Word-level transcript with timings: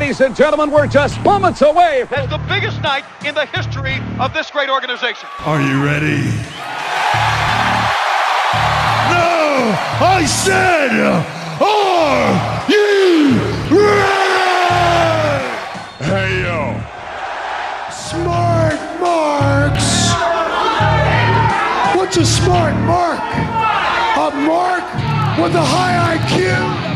ladies 0.00 0.20
and 0.20 0.36
gentlemen, 0.36 0.70
we're 0.70 0.86
just 0.86 1.20
moments 1.24 1.60
away 1.60 2.04
from 2.08 2.30
the 2.30 2.38
biggest 2.48 2.80
night 2.82 3.04
in 3.26 3.34
the 3.34 3.44
history 3.46 3.96
of 4.20 4.32
this 4.32 4.48
great 4.48 4.70
organization. 4.70 5.28
Are 5.44 5.60
you 5.60 5.84
ready? 5.84 6.22
No! 9.10 9.74
I 9.98 10.24
said, 10.24 10.92
are 11.60 12.70
you 12.70 13.50
ready? 13.74 13.98
Hey, 16.04 16.42
yo. 16.44 16.80
Smart 17.90 18.78
marks. 19.00 20.12
What's 21.96 22.16
a 22.18 22.24
smart 22.24 22.76
mark? 22.86 23.18
A 24.16 24.30
mark 24.46 24.84
with 25.42 25.56
a 25.56 25.64
high 25.64 26.18
IQ. 26.18 26.87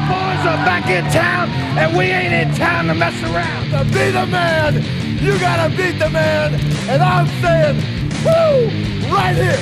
Boys 0.42 0.50
are 0.50 0.64
back 0.64 0.88
in 0.88 1.04
town, 1.12 1.48
and 1.78 1.96
we 1.96 2.06
ain't 2.06 2.32
in 2.32 2.54
town 2.56 2.86
to 2.86 2.94
mess 2.94 3.14
around. 3.22 3.70
To 3.70 3.84
be 3.92 4.10
the 4.10 4.26
man, 4.26 4.82
you 5.22 5.38
gotta 5.38 5.74
beat 5.76 5.98
the 5.98 6.10
man. 6.10 6.54
And 6.88 7.02
I'm 7.02 7.26
saying, 7.42 7.76
woo, 8.24 8.68
right 9.12 9.36
here. 9.36 9.60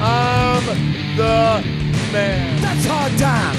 I'm 0.00 0.64
the 1.16 1.62
man. 2.12 2.60
That's 2.60 2.86
hard 2.86 3.18
time. 3.18 3.56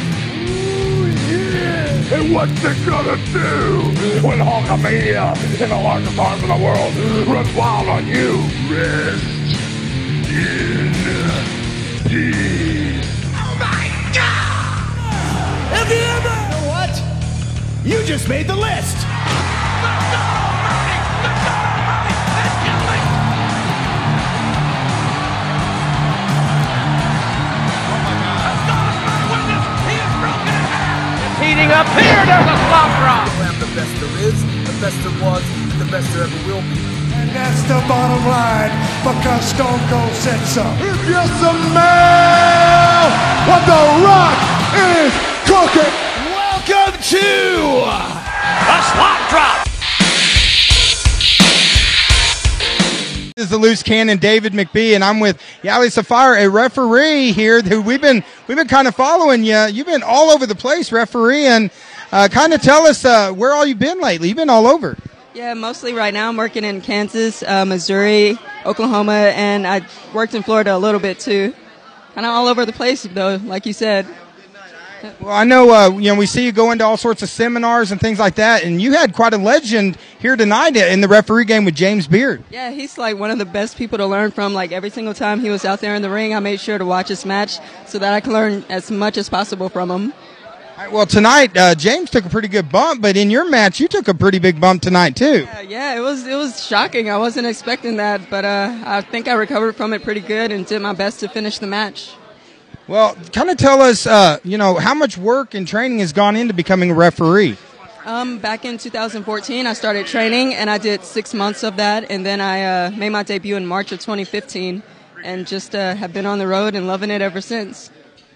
Ooh, 0.47 1.07
yeah. 1.29 2.15
And 2.15 2.33
what's 2.33 2.63
it 2.63 2.77
gonna 2.85 3.17
do 3.33 3.81
when 4.25 4.39
Hulkamania 4.39 5.35
in 5.61 5.69
the 5.69 5.75
largest 5.75 6.17
arms 6.17 6.43
in 6.43 6.49
the 6.49 6.55
world 6.55 6.95
runs 7.27 7.53
wild 7.55 7.89
on 7.89 8.07
you? 8.07 8.37
Rest 8.71 9.23
in 10.29 10.93
peace. 12.07 13.05
Oh 13.35 13.55
Have 15.73 15.91
you 15.91 15.97
ever? 15.97 16.11
You? 16.11 16.16
You 17.87 18.03
just 18.03 18.27
made 18.27 18.47
the 18.47 18.55
list. 18.55 18.97
Heating 31.39 31.71
up 31.71 31.87
here, 31.95 32.19
there's 32.27 32.43
a 32.43 32.57
slop 32.67 32.91
drop. 32.99 33.23
I 33.23 33.47
am 33.47 33.55
the 33.55 33.71
best 33.71 33.95
there 34.01 34.19
is, 34.19 34.35
the 34.67 34.75
best 34.83 34.99
there 34.99 35.15
was, 35.23 35.43
the 35.79 35.87
best 35.89 36.11
there 36.11 36.23
ever 36.27 36.39
will 36.43 36.59
be. 36.67 36.83
And 37.15 37.29
that's 37.31 37.63
the 37.71 37.79
bottom 37.87 38.27
line 38.27 38.75
because 38.99 39.45
Stone 39.45 39.79
Cold 39.87 40.11
said 40.11 40.43
so. 40.43 40.67
If 40.83 41.07
you 41.07 41.23
smell 41.39 43.07
what 43.47 43.63
The 43.63 43.79
Rock 44.03 44.35
is 44.75 45.13
cooking. 45.47 46.06
Welcome 47.09 47.21
to 47.21 47.87
A 48.69 48.83
slop 48.91 49.29
drop. 49.29 49.67
This 53.35 53.45
is 53.45 53.49
the 53.49 53.57
loose 53.57 53.83
cannon, 53.83 54.17
David 54.17 54.53
McBee, 54.53 54.95
and 54.95 55.03
I'm 55.03 55.19
with 55.19 55.41
Yali 55.61 55.91
Sapphire, 55.91 56.35
a 56.35 56.49
referee 56.49 57.31
here 57.31 57.61
who 57.61 57.81
we've 57.81 58.01
been 58.01 58.23
we've 58.47 58.57
been 58.57 58.67
kind 58.67 58.87
of 58.87 58.95
following 58.95 59.43
you. 59.43 59.57
You've 59.67 59.85
been 59.85 60.03
all 60.03 60.31
over 60.31 60.45
the 60.45 60.55
place, 60.55 60.91
referee, 60.91 61.45
and 61.45 61.71
uh, 62.11 62.27
kind 62.29 62.53
of 62.53 62.61
tell 62.61 62.85
us 62.85 63.05
uh, 63.05 63.31
where 63.31 63.53
all 63.53 63.65
you've 63.65 63.79
been 63.79 64.01
lately. 64.01 64.27
You've 64.27 64.37
been 64.37 64.49
all 64.49 64.67
over. 64.67 64.97
Yeah, 65.33 65.53
mostly 65.53 65.93
right 65.93 66.13
now 66.13 66.27
I'm 66.29 66.37
working 66.37 66.63
in 66.63 66.81
Kansas, 66.81 67.43
uh, 67.43 67.63
Missouri, 67.63 68.37
Oklahoma, 68.65 69.31
and 69.35 69.65
I 69.67 69.81
worked 70.13 70.33
in 70.33 70.43
Florida 70.43 70.75
a 70.75 70.79
little 70.79 70.99
bit 70.99 71.19
too. 71.19 71.53
Kind 72.15 72.25
of 72.25 72.31
all 72.31 72.47
over 72.47 72.65
the 72.65 72.73
place 72.73 73.03
though, 73.03 73.39
like 73.45 73.65
you 73.65 73.73
said. 73.73 74.07
Well, 75.19 75.31
I 75.35 75.43
know 75.43 75.71
uh, 75.71 75.89
you 75.91 76.11
know 76.11 76.15
we 76.15 76.25
see 76.25 76.45
you 76.45 76.51
go 76.51 76.71
into 76.71 76.85
all 76.85 76.97
sorts 76.97 77.21
of 77.21 77.29
seminars 77.29 77.91
and 77.91 77.99
things 77.99 78.19
like 78.19 78.35
that, 78.35 78.63
and 78.63 78.81
you 78.81 78.93
had 78.93 79.13
quite 79.13 79.33
a 79.33 79.37
legend 79.37 79.97
here 80.19 80.35
tonight 80.35 80.75
in 80.75 81.01
the 81.01 81.07
referee 81.07 81.45
game 81.45 81.65
with 81.65 81.75
James 81.75 82.07
Beard. 82.07 82.43
Yeah, 82.49 82.71
he's 82.71 82.97
like 82.97 83.17
one 83.17 83.31
of 83.31 83.37
the 83.37 83.45
best 83.45 83.77
people 83.77 83.97
to 83.97 84.05
learn 84.05 84.31
from. 84.31 84.53
Like 84.53 84.71
every 84.71 84.89
single 84.89 85.13
time 85.13 85.39
he 85.39 85.49
was 85.49 85.65
out 85.65 85.81
there 85.81 85.95
in 85.95 86.01
the 86.01 86.09
ring, 86.09 86.33
I 86.33 86.39
made 86.39 86.59
sure 86.59 86.77
to 86.77 86.85
watch 86.85 87.09
his 87.09 87.25
match 87.25 87.59
so 87.85 87.99
that 87.99 88.13
I 88.13 88.19
can 88.19 88.33
learn 88.33 88.63
as 88.69 88.89
much 88.91 89.17
as 89.17 89.29
possible 89.29 89.69
from 89.69 89.91
him. 89.91 90.13
All 90.77 90.83
right, 90.83 90.91
well, 90.91 91.05
tonight 91.07 91.57
uh, 91.57 91.73
James 91.73 92.11
took 92.11 92.25
a 92.25 92.29
pretty 92.29 92.47
good 92.47 92.71
bump, 92.71 93.01
but 93.01 93.17
in 93.17 93.31
your 93.31 93.49
match 93.49 93.79
you 93.79 93.87
took 93.87 94.07
a 94.07 94.13
pretty 94.13 94.37
big 94.37 94.61
bump 94.61 94.83
tonight 94.83 95.15
too. 95.15 95.47
Uh, 95.55 95.61
yeah, 95.61 95.95
it 95.95 96.01
was 96.01 96.27
it 96.27 96.35
was 96.35 96.65
shocking. 96.65 97.09
I 97.09 97.17
wasn't 97.17 97.47
expecting 97.47 97.97
that, 97.97 98.29
but 98.29 98.45
uh, 98.45 98.77
I 98.85 99.01
think 99.01 99.27
I 99.27 99.33
recovered 99.33 99.75
from 99.75 99.93
it 99.93 100.03
pretty 100.03 100.21
good 100.21 100.51
and 100.51 100.65
did 100.65 100.81
my 100.81 100.93
best 100.93 101.19
to 101.21 101.29
finish 101.29 101.57
the 101.57 101.67
match. 101.67 102.11
Well, 102.87 103.15
kind 103.33 103.49
of 103.49 103.57
tell 103.57 103.81
us, 103.81 104.07
uh, 104.07 104.39
you 104.45 104.57
know, 104.57 104.75
how 104.75 104.93
much 104.93 105.17
work 105.17 105.53
and 105.53 105.67
training 105.67 105.99
has 105.99 106.13
gone 106.13 106.37
into 106.37 106.53
becoming 106.53 106.91
a 106.91 106.93
referee. 106.93 107.57
Um, 108.05 108.39
back 108.39 108.63
in 108.63 108.77
2014, 108.77 109.67
I 109.67 109.73
started 109.73 110.07
training, 110.07 110.53
and 110.53 110.69
I 110.69 110.77
did 110.77 111.03
six 111.03 111.33
months 111.33 111.63
of 111.63 111.75
that, 111.75 112.09
and 112.09 112.25
then 112.25 112.39
I 112.39 112.63
uh, 112.85 112.91
made 112.91 113.09
my 113.09 113.23
debut 113.23 113.57
in 113.57 113.67
March 113.67 113.91
of 113.91 113.99
2015, 113.99 114.81
and 115.25 115.45
just 115.45 115.75
uh, 115.75 115.95
have 115.95 116.13
been 116.13 116.25
on 116.25 116.39
the 116.39 116.47
road 116.47 116.75
and 116.75 116.87
loving 116.87 117.11
it 117.11 117.21
ever 117.21 117.41
since. 117.41 117.91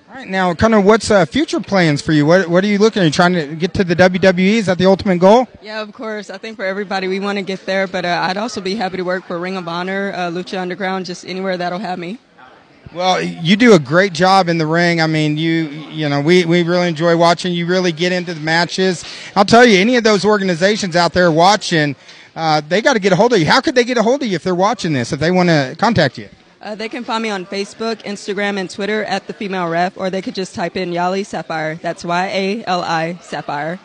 All 0.09 0.15
right, 0.17 0.27
now, 0.27 0.53
kind 0.53 0.75
of 0.75 0.83
what's 0.83 1.09
uh, 1.09 1.25
future 1.25 1.61
plans 1.61 2.01
for 2.01 2.11
you? 2.11 2.25
What, 2.25 2.49
what 2.49 2.65
are 2.65 2.67
you 2.67 2.79
looking? 2.79 2.99
At? 2.99 3.03
Are 3.03 3.05
you 3.05 3.11
trying 3.11 3.33
to 3.33 3.55
get 3.55 3.73
to 3.75 3.85
the 3.85 3.95
WWE? 3.95 4.55
Is 4.55 4.65
that 4.65 4.77
the 4.77 4.87
ultimate 4.87 5.19
goal? 5.19 5.47
Yeah, 5.61 5.81
of 5.81 5.93
course. 5.93 6.29
I 6.29 6.37
think 6.37 6.57
for 6.57 6.65
everybody, 6.65 7.07
we 7.07 7.21
want 7.21 7.37
to 7.37 7.41
get 7.41 7.65
there, 7.65 7.87
but 7.87 8.03
uh, 8.03 8.25
I'd 8.27 8.35
also 8.35 8.59
be 8.59 8.75
happy 8.75 8.97
to 8.97 9.03
work 9.03 9.23
for 9.23 9.39
Ring 9.39 9.55
of 9.55 9.69
Honor, 9.69 10.11
uh, 10.13 10.29
Lucha 10.29 10.59
Underground, 10.59 11.05
just 11.05 11.25
anywhere 11.25 11.55
that'll 11.55 11.79
have 11.79 11.97
me. 11.97 12.19
Well, 12.93 13.21
you 13.21 13.55
do 13.55 13.73
a 13.73 13.79
great 13.79 14.11
job 14.11 14.49
in 14.49 14.57
the 14.57 14.67
ring. 14.67 14.99
I 14.99 15.07
mean, 15.07 15.37
you 15.37 15.63
you 15.91 16.09
know, 16.09 16.19
we, 16.19 16.43
we 16.43 16.63
really 16.63 16.89
enjoy 16.89 17.15
watching 17.15 17.53
you 17.53 17.65
really 17.65 17.93
get 17.93 18.11
into 18.11 18.33
the 18.33 18.41
matches. 18.41 19.05
I'll 19.33 19.45
tell 19.45 19.65
you, 19.65 19.79
any 19.79 19.95
of 19.95 20.03
those 20.03 20.25
organizations 20.25 20.97
out 20.97 21.13
there 21.13 21.31
watching, 21.31 21.95
uh, 22.35 22.61
they 22.67 22.81
got 22.81 22.93
to 22.93 22.99
get 22.99 23.13
a 23.13 23.15
hold 23.15 23.31
of 23.31 23.39
you. 23.39 23.45
How 23.45 23.61
could 23.61 23.75
they 23.75 23.85
get 23.85 23.97
a 23.97 24.03
hold 24.03 24.23
of 24.23 24.27
you 24.27 24.35
if 24.35 24.43
they're 24.43 24.53
watching 24.53 24.91
this, 24.91 25.13
if 25.13 25.21
they 25.21 25.31
want 25.31 25.47
to 25.47 25.75
contact 25.79 26.17
you? 26.17 26.27
Uh, 26.61 26.75
they 26.75 26.89
can 26.89 27.05
find 27.05 27.23
me 27.23 27.29
on 27.29 27.45
Facebook, 27.45 28.03
Instagram, 28.03 28.59
and 28.59 28.69
Twitter 28.69 29.05
at 29.05 29.25
the 29.25 29.33
Female 29.33 29.69
Ref, 29.69 29.97
or 29.97 30.09
they 30.09 30.21
could 30.21 30.35
just 30.35 30.53
type 30.53 30.75
in 30.75 30.91
Yali 30.91 31.25
Sapphire. 31.25 31.75
That's 31.75 32.03
Y 32.03 32.27
A 32.27 32.65
L 32.65 32.81
I 32.81 33.15
Sapphire. 33.21 33.79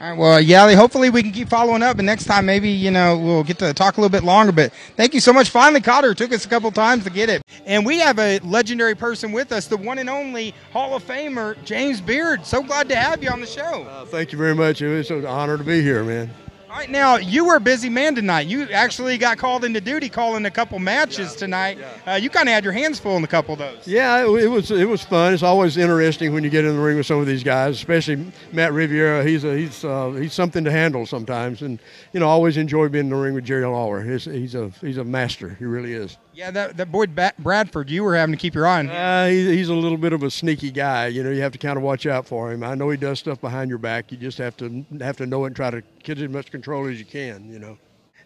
All 0.00 0.08
right, 0.08 0.18
well, 0.18 0.42
Yali, 0.42 0.76
hopefully 0.76 1.10
we 1.10 1.22
can 1.22 1.30
keep 1.30 1.50
following 1.50 1.82
up, 1.82 1.98
and 1.98 2.06
next 2.06 2.24
time 2.24 2.46
maybe 2.46 2.70
you 2.70 2.90
know 2.90 3.18
we'll 3.18 3.44
get 3.44 3.58
to 3.58 3.74
talk 3.74 3.98
a 3.98 4.00
little 4.00 4.10
bit 4.10 4.24
longer. 4.24 4.50
But 4.50 4.72
thank 4.96 5.12
you 5.12 5.20
so 5.20 5.30
much. 5.30 5.50
Finally 5.50 5.82
caught 5.82 6.04
her. 6.04 6.14
Took 6.14 6.32
us 6.32 6.46
a 6.46 6.48
couple 6.48 6.70
times 6.70 7.04
to 7.04 7.10
get 7.10 7.28
it, 7.28 7.42
and 7.66 7.84
we 7.84 7.98
have 7.98 8.18
a 8.18 8.38
legendary 8.38 8.94
person 8.94 9.30
with 9.30 9.52
us, 9.52 9.66
the 9.66 9.76
one 9.76 9.98
and 9.98 10.08
only 10.08 10.54
Hall 10.72 10.96
of 10.96 11.04
Famer 11.04 11.62
James 11.64 12.00
Beard. 12.00 12.46
So 12.46 12.62
glad 12.62 12.88
to 12.88 12.96
have 12.96 13.22
you 13.22 13.28
on 13.28 13.42
the 13.42 13.46
show. 13.46 13.82
Uh, 13.82 14.06
thank 14.06 14.32
you 14.32 14.38
very 14.38 14.54
much. 14.54 14.80
It 14.80 14.88
was 14.88 15.10
an 15.10 15.26
honor 15.26 15.58
to 15.58 15.64
be 15.64 15.82
here, 15.82 16.02
man. 16.02 16.30
All 16.70 16.76
right, 16.76 16.88
now 16.88 17.16
you 17.16 17.46
were 17.46 17.56
a 17.56 17.60
busy 17.60 17.88
man 17.88 18.14
tonight. 18.14 18.46
You 18.46 18.62
actually 18.70 19.18
got 19.18 19.38
called 19.38 19.64
into 19.64 19.80
duty 19.80 20.08
calling 20.08 20.46
a 20.46 20.52
couple 20.52 20.78
matches 20.78 21.34
tonight. 21.34 21.78
Uh, 22.06 22.12
you 22.12 22.30
kind 22.30 22.48
of 22.48 22.52
had 22.52 22.62
your 22.62 22.72
hands 22.72 23.00
full 23.00 23.16
in 23.16 23.24
a 23.24 23.26
couple 23.26 23.54
of 23.54 23.58
those. 23.58 23.88
Yeah, 23.88 24.24
it, 24.24 24.44
it 24.44 24.46
was 24.46 24.70
it 24.70 24.88
was 24.88 25.02
fun. 25.02 25.34
It's 25.34 25.42
always 25.42 25.76
interesting 25.76 26.32
when 26.32 26.44
you 26.44 26.50
get 26.50 26.64
in 26.64 26.76
the 26.76 26.80
ring 26.80 26.96
with 26.96 27.06
some 27.06 27.18
of 27.18 27.26
these 27.26 27.42
guys, 27.42 27.74
especially 27.74 28.24
Matt 28.52 28.72
Riviera. 28.72 29.24
He's 29.24 29.42
a, 29.42 29.56
he's 29.56 29.84
uh, 29.84 30.10
he's 30.10 30.32
something 30.32 30.62
to 30.62 30.70
handle 30.70 31.06
sometimes, 31.06 31.62
and 31.62 31.80
you 32.12 32.20
know, 32.20 32.26
I 32.26 32.30
always 32.30 32.56
enjoy 32.56 32.88
being 32.88 33.06
in 33.06 33.10
the 33.10 33.16
ring 33.16 33.34
with 33.34 33.44
Jerry 33.44 33.66
Lawler. 33.66 34.02
He's, 34.02 34.26
he's 34.26 34.54
a 34.54 34.70
he's 34.80 34.98
a 34.98 35.04
master. 35.04 35.56
He 35.58 35.64
really 35.64 35.92
is. 35.94 36.18
Yeah, 36.32 36.50
that 36.52 36.76
that 36.76 36.92
boy 36.92 37.06
Ba- 37.06 37.34
Bradford, 37.38 37.90
you 37.90 38.04
were 38.04 38.16
having 38.16 38.32
to 38.32 38.38
keep 38.40 38.54
your 38.54 38.66
eye 38.66 38.80
on 38.80 38.88
him. 38.88 38.96
Uh, 38.96 39.26
he, 39.26 39.56
he's 39.56 39.68
a 39.68 39.74
little 39.74 39.98
bit 39.98 40.12
of 40.12 40.22
a 40.22 40.30
sneaky 40.30 40.70
guy. 40.70 41.08
You 41.08 41.22
know, 41.22 41.30
you 41.30 41.42
have 41.42 41.52
to 41.52 41.58
kind 41.58 41.76
of 41.76 41.82
watch 41.82 42.06
out 42.06 42.26
for 42.26 42.52
him. 42.52 42.62
I 42.62 42.74
know 42.74 42.88
he 42.90 42.96
does 42.96 43.18
stuff 43.18 43.40
behind 43.40 43.68
your 43.68 43.78
back. 43.78 44.12
You 44.12 44.18
just 44.18 44.38
have 44.38 44.56
to 44.58 44.84
have 45.00 45.16
to 45.18 45.26
know 45.26 45.44
it 45.44 45.48
and 45.48 45.56
try 45.56 45.70
to 45.70 45.82
get 46.02 46.18
as 46.18 46.30
much 46.30 46.50
control 46.50 46.86
as 46.86 46.98
you 46.98 47.04
can. 47.04 47.50
You 47.50 47.58
know. 47.58 47.78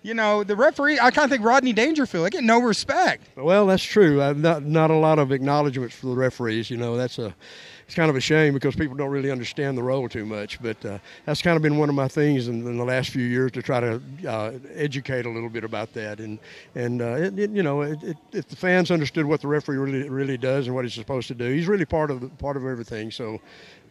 You 0.03 0.13
know, 0.13 0.45
the 0.45 0.55
referee. 0.55 0.99
I 1.01 1.11
kind 1.11 1.25
of 1.25 1.31
think 1.31 1.43
Rodney 1.43 1.73
Dangerfield. 1.73 2.27
I 2.27 2.29
get 2.29 2.45
no 2.45 2.61
respect. 2.61 3.27
Well, 3.39 3.67
that's 3.67 3.83
true. 3.83 4.21
Uh, 4.21 4.35
not 4.35 4.63
not 4.63 4.91
a 4.91 4.97
lot 4.97 5.19
of 5.19 5.33
acknowledgments 5.33 5.95
for 5.95 6.09
the 6.09 6.15
referees. 6.15 6.69
You 6.69 6.77
know, 6.77 6.97
that's 6.97 7.19
a 7.19 7.35
it's 7.87 7.95
kind 7.95 8.09
of 8.09 8.17
a 8.17 8.21
shame 8.21 8.55
because 8.55 8.75
people 8.75 8.97
don't 8.97 9.11
really 9.11 9.31
understand 9.31 9.77
the 9.77 9.83
role 9.83 10.09
too 10.09 10.25
much. 10.25 10.61
But 10.63 10.85
uh, 10.85 10.99
that's 11.27 11.43
kind 11.43 11.57
of 11.57 11.63
been 11.63 11.77
one 11.77 11.89
of 11.89 11.95
my 11.95 12.09
things 12.09 12.49
in, 12.49 12.67
in 12.67 12.77
the 12.77 12.85
last 12.85 13.11
few 13.11 13.25
years 13.25 13.53
to 13.53 13.63
try 13.63 13.81
to 13.81 14.01
uh, 14.27 14.53
educate 14.75 15.27
a 15.27 15.31
little 15.31 15.51
bit 15.51 15.65
about 15.65 15.93
that. 15.95 16.21
And 16.21 16.39
and 16.75 17.03
uh, 17.03 17.15
it, 17.17 17.39
it, 17.39 17.51
you 17.51 17.63
know, 17.63 17.83
it, 17.83 18.03
it, 18.03 18.17
if 18.33 18.49
the 18.49 18.57
fans 18.57 18.91
understood 18.91 19.27
what 19.27 19.41
the 19.41 19.49
referee 19.49 19.77
really 19.77 20.09
really 20.09 20.39
does 20.39 20.67
and 20.67 20.75
what 20.75 20.85
he's 20.85 20.95
supposed 20.95 21.29
to 21.29 21.35
do, 21.35 21.53
he's 21.53 21.67
really 21.67 21.85
part 21.85 22.11
of 22.11 22.21
the, 22.21 22.29
part 22.29 22.57
of 22.57 22.65
everything. 22.65 23.11
So. 23.11 23.41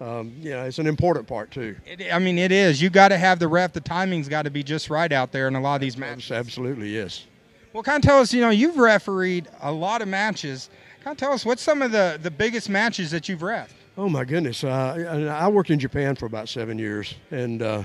Um, 0.02 0.34
yeah, 0.42 0.64
it's 0.64 0.80
an 0.80 0.88
important 0.88 1.28
part 1.28 1.52
too. 1.52 1.78
I 2.12 2.20
mean, 2.20 2.38
it 2.38 2.52
is. 2.52 2.82
You 2.82 2.90
got 2.90 3.10
to 3.10 3.18
have 3.18 3.40
the 3.40 3.48
ref. 3.48 3.72
The 3.72 3.80
timing's 3.80 4.28
got 4.28 4.42
to 4.42 4.50
be 4.50 4.62
just 4.62 4.90
right 4.90 5.10
out 5.12 5.32
there 5.32 5.48
in 5.48 5.56
a 5.56 5.62
lot 5.62 5.76
of 5.76 5.82
these 5.82 5.98
matches. 5.98 6.32
Absolutely, 6.32 6.90
yes. 6.90 7.26
Well, 7.72 7.84
kind 7.84 8.04
of 8.04 8.10
tell 8.10 8.20
us. 8.20 8.34
You 8.34 8.42
know, 8.42 8.50
you've 8.50 8.78
refereed 8.78 9.48
a 9.62 9.72
lot 9.72 10.02
of 10.02 10.08
matches. 10.08 10.70
Kind 11.04 11.14
of 11.14 11.20
tell 11.20 11.32
us 11.32 11.46
what's 11.46 11.62
some 11.62 11.82
of 11.82 11.92
the 11.92 12.20
the 12.22 12.32
biggest 12.32 12.70
matches 12.70 13.12
that 13.12 13.30
you've 13.30 13.44
ref. 13.44 13.74
Oh 13.96 14.10
my 14.10 14.26
goodness! 14.26 14.64
Uh, 14.64 15.30
I, 15.40 15.48
worked 15.50 15.70
in 15.70 15.78
Japan 15.78 16.16
for 16.16 16.26
about 16.26 16.50
seven 16.50 16.80
years, 16.80 17.14
and 17.30 17.62
uh, 17.62 17.84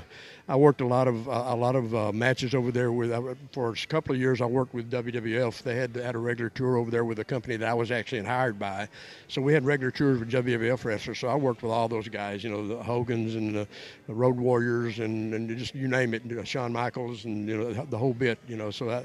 I 0.51 0.57
worked 0.57 0.81
a 0.81 0.87
lot 0.87 1.07
of 1.09 1.29
uh, 1.29 1.45
a 1.49 1.55
lot 1.55 1.77
of 1.77 1.95
uh, 1.95 2.11
matches 2.11 2.55
over 2.55 2.73
there 2.73 2.91
with 2.91 3.13
uh, 3.13 3.35
for 3.53 3.71
a 3.71 3.87
couple 3.87 4.15
of 4.15 4.21
years. 4.21 4.41
I 4.41 4.47
worked 4.47 4.73
with 4.73 4.91
WWF. 4.91 5.63
They 5.63 5.75
had 5.75 5.95
had 5.95 6.15
a 6.15 6.19
regular 6.19 6.49
tour 6.49 6.79
over 6.79 6.91
there 6.91 7.05
with 7.05 7.19
a 7.19 7.25
company 7.25 7.57
that 7.57 7.69
I 7.69 7.75
was 7.75 7.91
actually 7.91 8.25
hired 8.25 8.59
by. 8.59 8.89
So 9.29 9.43
we 9.43 9.53
had 9.53 9.67
regular 9.67 9.91
tours 9.91 10.21
with 10.21 10.31
WWF 10.31 10.87
wrestlers. 10.87 11.19
So 11.19 11.29
I 11.29 11.35
worked 11.35 11.63
with 11.63 11.71
all 11.71 11.87
those 11.87 12.09
guys, 12.09 12.43
you 12.43 12.49
know, 12.49 12.67
the 12.67 12.83
Hogan's 12.83 13.35
and 13.35 13.55
the, 13.55 13.69
the 14.07 14.15
Road 14.15 14.39
Warriors 14.39 15.01
and, 15.01 15.35
and 15.35 15.55
just 15.59 15.75
you 15.75 15.87
name 15.87 16.15
it, 16.15 16.25
you 16.25 16.37
know, 16.37 16.45
Shawn 16.45 16.73
Michaels 16.73 17.27
and 17.27 17.47
you 17.47 17.59
know 17.59 17.85
the 17.85 17.99
whole 17.99 18.15
bit, 18.15 18.39
you 18.49 18.57
know. 18.57 18.71
So 18.71 18.89
I, 18.89 19.03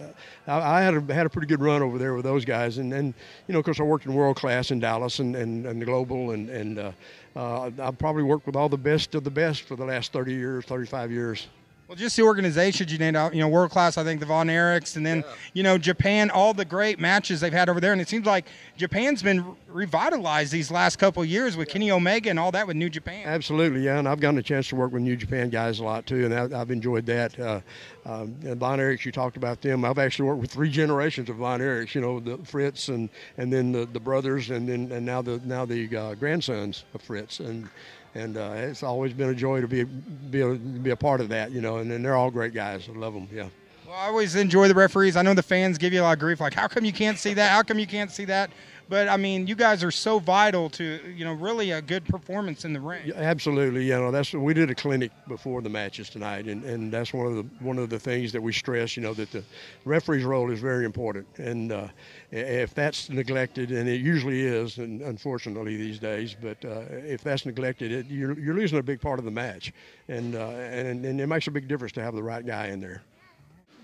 I, 0.49 0.77
I 0.77 0.81
had 0.81 0.93
a, 0.93 1.13
had 1.13 1.25
a 1.25 1.29
pretty 1.29 1.47
good 1.47 1.61
run 1.61 1.81
over 1.81 1.97
there 1.97 2.13
with 2.13 2.23
those 2.23 2.45
guys, 2.45 2.77
and 2.77 2.93
and 2.93 3.13
you 3.49 3.53
know, 3.53 3.59
of 3.59 3.65
course, 3.65 3.81
I 3.81 3.83
worked 3.83 4.05
in 4.05 4.13
world 4.13 4.37
class 4.37 4.71
in 4.71 4.79
Dallas 4.79 5.19
and 5.19 5.35
and, 5.35 5.65
and 5.65 5.81
the 5.81 5.85
global 5.85 6.31
and 6.31 6.49
and. 6.49 6.93
Uh, 7.35 7.71
I've 7.79 7.97
probably 7.97 8.23
worked 8.23 8.45
with 8.45 8.55
all 8.55 8.69
the 8.69 8.77
best 8.77 9.15
of 9.15 9.23
the 9.23 9.31
best 9.31 9.63
for 9.63 9.75
the 9.75 9.85
last 9.85 10.13
30 10.13 10.33
years, 10.33 10.65
35 10.65 11.11
years. 11.11 11.47
Well, 11.87 11.97
just 11.97 12.15
the 12.15 12.23
organizations 12.23 12.91
you 12.91 12.97
named 12.97 13.17
out, 13.17 13.35
you 13.35 13.41
know, 13.41 13.49
world 13.49 13.71
class. 13.71 13.97
I 13.97 14.03
think 14.03 14.19
the 14.19 14.25
Von 14.25 14.47
Erichs, 14.47 14.95
and 14.95 15.05
then 15.05 15.17
yeah. 15.17 15.33
you 15.53 15.63
know 15.63 15.77
Japan, 15.77 16.31
all 16.31 16.53
the 16.53 16.63
great 16.63 16.99
matches 16.99 17.41
they've 17.41 17.51
had 17.51 17.69
over 17.69 17.79
there, 17.79 17.91
and 17.91 18.01
it 18.01 18.07
seems 18.07 18.25
like 18.25 18.45
Japan's 18.77 19.21
been 19.21 19.55
revitalized 19.73 20.51
these 20.51 20.71
last 20.71 20.97
couple 20.97 21.23
years 21.25 21.57
with. 21.57 21.69
Kenny 21.73 21.89
Omega 21.91 22.29
and 22.29 22.39
all 22.39 22.51
that 22.51 22.67
with 22.67 22.75
New 22.75 22.89
Japan. 22.89 23.25
Absolutely, 23.25 23.81
yeah, 23.81 23.97
and 23.97 24.07
I've 24.07 24.19
gotten 24.19 24.37
a 24.37 24.43
chance 24.43 24.67
to 24.69 24.75
work 24.75 24.91
with 24.91 25.01
New 25.01 25.15
Japan 25.15 25.49
guys 25.49 25.79
a 25.79 25.83
lot 25.83 26.05
too, 26.05 26.25
and 26.25 26.33
I, 26.33 26.57
have 26.57 26.69
enjoyed 26.69 27.05
that. 27.07 27.39
Uh, 27.39 27.61
um, 28.05 28.35
and 28.43 28.57
Von 28.57 28.79
Erichs, 28.79 29.05
you 29.05 29.11
talked 29.11 29.37
about 29.37 29.61
them. 29.61 29.83
I've 29.83 29.97
actually 29.97 30.27
worked 30.27 30.41
with 30.41 30.51
three 30.51 30.69
generations 30.69 31.29
of 31.29 31.37
Von 31.37 31.61
Erichs. 31.61 31.95
You 31.95 32.01
know, 32.01 32.19
the 32.19 32.37
Fritz 32.45 32.89
and 32.89 33.09
and 33.37 33.51
then 33.51 33.71
the, 33.71 33.85
the 33.85 33.99
brothers, 33.99 34.51
and 34.51 34.69
then 34.69 34.91
and 34.91 35.05
now 35.05 35.21
the 35.21 35.41
now 35.45 35.65
the 35.65 35.95
uh, 35.95 36.15
grandsons 36.15 36.85
of 36.93 37.01
Fritz, 37.01 37.39
and 37.39 37.69
and 38.13 38.37
uh, 38.37 38.53
it's 38.55 38.83
always 38.83 39.13
been 39.13 39.29
a 39.29 39.35
joy 39.35 39.61
to 39.61 39.67
be 39.67 39.83
be 39.83 40.41
a, 40.41 40.53
be 40.53 40.91
a 40.91 40.95
part 40.95 41.21
of 41.21 41.29
that, 41.29 41.51
you 41.51 41.61
know. 41.61 41.77
And, 41.77 41.91
and 41.91 42.05
they're 42.05 42.15
all 42.15 42.29
great 42.31 42.53
guys. 42.53 42.87
I 42.87 42.97
love 42.97 43.13
them. 43.13 43.27
Yeah. 43.31 43.49
Well, 43.87 43.95
I 43.95 44.07
always 44.07 44.35
enjoy 44.35 44.67
the 44.67 44.75
referees. 44.75 45.15
I 45.15 45.21
know 45.21 45.33
the 45.33 45.43
fans 45.43 45.77
give 45.77 45.93
you 45.93 46.01
a 46.01 46.03
lot 46.03 46.13
of 46.13 46.19
grief, 46.19 46.39
like, 46.39 46.53
how 46.53 46.67
come 46.67 46.83
you 46.83 46.93
can't 46.93 47.17
see 47.17 47.33
that? 47.35 47.51
How 47.51 47.61
come 47.63 47.77
you 47.77 47.85
can't 47.85 48.09
see 48.11 48.25
that? 48.25 48.49
But 48.89 49.07
I 49.07 49.17
mean, 49.17 49.47
you 49.47 49.55
guys 49.55 49.83
are 49.83 49.91
so 49.91 50.19
vital 50.19 50.69
to 50.71 50.99
you 51.15 51.25
know 51.25 51.33
really 51.33 51.71
a 51.71 51.81
good 51.81 52.05
performance 52.05 52.65
in 52.65 52.73
the 52.73 52.79
ring. 52.79 53.01
Yeah, 53.05 53.15
absolutely, 53.15 53.85
you 53.85 53.93
know 53.93 54.11
that's 54.11 54.33
we 54.33 54.53
did 54.53 54.69
a 54.69 54.75
clinic 54.75 55.11
before 55.27 55.61
the 55.61 55.69
matches 55.69 56.09
tonight, 56.09 56.45
and, 56.45 56.63
and 56.63 56.91
that's 56.91 57.13
one 57.13 57.27
of 57.27 57.35
the 57.35 57.43
one 57.63 57.77
of 57.79 57.89
the 57.89 57.99
things 57.99 58.31
that 58.33 58.41
we 58.41 58.51
stress. 58.51 58.97
You 58.97 59.03
know 59.03 59.13
that 59.13 59.31
the 59.31 59.43
referee's 59.85 60.23
role 60.23 60.51
is 60.51 60.59
very 60.59 60.85
important, 60.85 61.27
and 61.37 61.71
uh, 61.71 61.87
if 62.31 62.73
that's 62.73 63.09
neglected, 63.09 63.71
and 63.71 63.87
it 63.87 64.01
usually 64.01 64.41
is, 64.41 64.77
and 64.77 65.01
unfortunately 65.01 65.77
these 65.77 65.99
days, 65.99 66.35
but 66.39 66.63
uh, 66.65 66.81
if 66.89 67.23
that's 67.23 67.45
neglected, 67.45 67.91
it, 67.91 68.05
you're, 68.07 68.37
you're 68.39 68.55
losing 68.55 68.79
a 68.79 68.83
big 68.83 68.99
part 68.99 69.19
of 69.19 69.25
the 69.25 69.31
match, 69.31 69.73
and, 70.07 70.35
uh, 70.35 70.49
and 70.49 71.05
and 71.05 71.21
it 71.21 71.27
makes 71.27 71.47
a 71.47 71.51
big 71.51 71.67
difference 71.67 71.93
to 71.93 72.01
have 72.01 72.15
the 72.15 72.23
right 72.23 72.45
guy 72.45 72.67
in 72.67 72.81
there. 72.81 73.01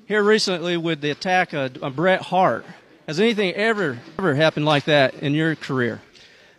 Here 0.08 0.24
recently 0.24 0.76
with 0.76 1.02
the 1.02 1.12
attack 1.12 1.54
of 1.54 1.96
Bret 1.96 2.22
Hart 2.22 2.66
has 3.10 3.20
anything 3.20 3.52
ever 3.56 3.98
ever 4.20 4.36
happened 4.36 4.68
like 4.68 4.84
that 4.84 5.16
in 5.16 5.34
your 5.34 5.56
career? 5.56 6.00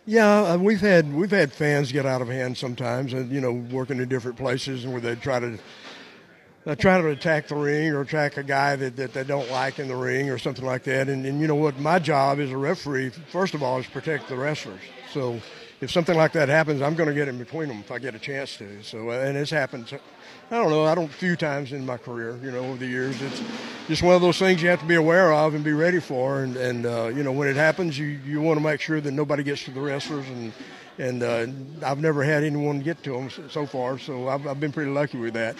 Yeah, 0.05 0.41
uh, 0.41 0.57
we've 0.57 0.81
had 0.81 1.13
we've 1.13 1.31
had 1.31 1.53
fans 1.53 1.93
get 1.93 2.05
out 2.05 2.21
of 2.21 2.27
hand 2.27 2.57
sometimes, 2.57 3.13
and 3.13 3.31
you 3.31 3.39
know, 3.39 3.53
working 3.53 3.99
in 3.99 4.09
different 4.09 4.35
places, 4.35 4.83
and 4.83 4.91
where 4.91 5.01
they 5.01 5.15
try 5.15 5.39
to 5.39 5.57
uh, 6.65 6.75
try 6.75 6.99
to 6.99 7.07
attack 7.07 7.47
the 7.47 7.55
ring 7.55 7.91
or 7.91 8.01
attack 8.01 8.35
a 8.35 8.43
guy 8.43 8.75
that, 8.75 8.97
that 8.97 9.13
they 9.13 9.23
don't 9.23 9.49
like 9.49 9.79
in 9.79 9.87
the 9.87 9.95
ring 9.95 10.29
or 10.29 10.37
something 10.37 10.65
like 10.65 10.83
that. 10.83 11.07
And, 11.07 11.25
and 11.25 11.39
you 11.39 11.47
know 11.47 11.55
what? 11.55 11.79
My 11.79 11.99
job 11.99 12.41
as 12.41 12.51
a 12.51 12.57
referee, 12.57 13.11
first 13.31 13.53
of 13.53 13.63
all, 13.63 13.79
is 13.79 13.87
protect 13.87 14.27
the 14.27 14.35
wrestlers. 14.35 14.81
So 15.13 15.39
if 15.81 15.91
something 15.91 16.15
like 16.15 16.31
that 16.33 16.47
happens, 16.47 16.81
I'm 16.81 16.95
going 16.95 17.09
to 17.09 17.15
get 17.15 17.27
in 17.27 17.37
between 17.37 17.67
them 17.67 17.79
if 17.79 17.91
I 17.91 17.99
get 17.99 18.15
a 18.15 18.19
chance 18.19 18.55
to. 18.57 18.83
So 18.83 19.09
uh, 19.09 19.13
and 19.13 19.35
it's 19.35 19.51
happened 19.51 19.91
I 20.51 20.55
don't 20.55 20.69
know. 20.69 20.83
I 20.83 20.95
don't 20.95 21.07
few 21.07 21.37
times 21.37 21.71
in 21.71 21.85
my 21.85 21.95
career, 21.97 22.37
you 22.43 22.51
know, 22.51 22.59
over 22.59 22.77
the 22.77 22.85
years. 22.85 23.21
It's 23.21 23.41
just 23.87 24.03
one 24.03 24.15
of 24.15 24.21
those 24.21 24.37
things 24.37 24.61
you 24.61 24.67
have 24.67 24.81
to 24.81 24.85
be 24.85 24.95
aware 24.95 25.31
of 25.31 25.55
and 25.55 25.63
be 25.63 25.71
ready 25.71 26.01
for. 26.01 26.43
And, 26.43 26.57
and 26.57 26.85
uh, 26.85 27.07
you 27.07 27.23
know, 27.23 27.31
when 27.31 27.47
it 27.47 27.55
happens, 27.55 27.97
you, 27.97 28.19
you 28.25 28.41
want 28.41 28.59
to 28.59 28.63
make 28.63 28.81
sure 28.81 28.99
that 28.99 29.11
nobody 29.11 29.43
gets 29.43 29.63
to 29.65 29.71
the 29.71 29.79
wrestlers. 29.79 30.27
And 30.27 30.51
and 30.97 31.23
uh, 31.23 31.47
I've 31.83 31.99
never 31.99 32.23
had 32.23 32.43
anyone 32.43 32.81
get 32.81 33.01
to 33.03 33.11
them 33.13 33.29
so 33.49 33.65
far, 33.65 33.97
so 33.97 34.27
I've, 34.27 34.45
I've 34.45 34.59
been 34.59 34.71
pretty 34.73 34.91
lucky 34.91 35.17
with 35.17 35.33
that. 35.33 35.55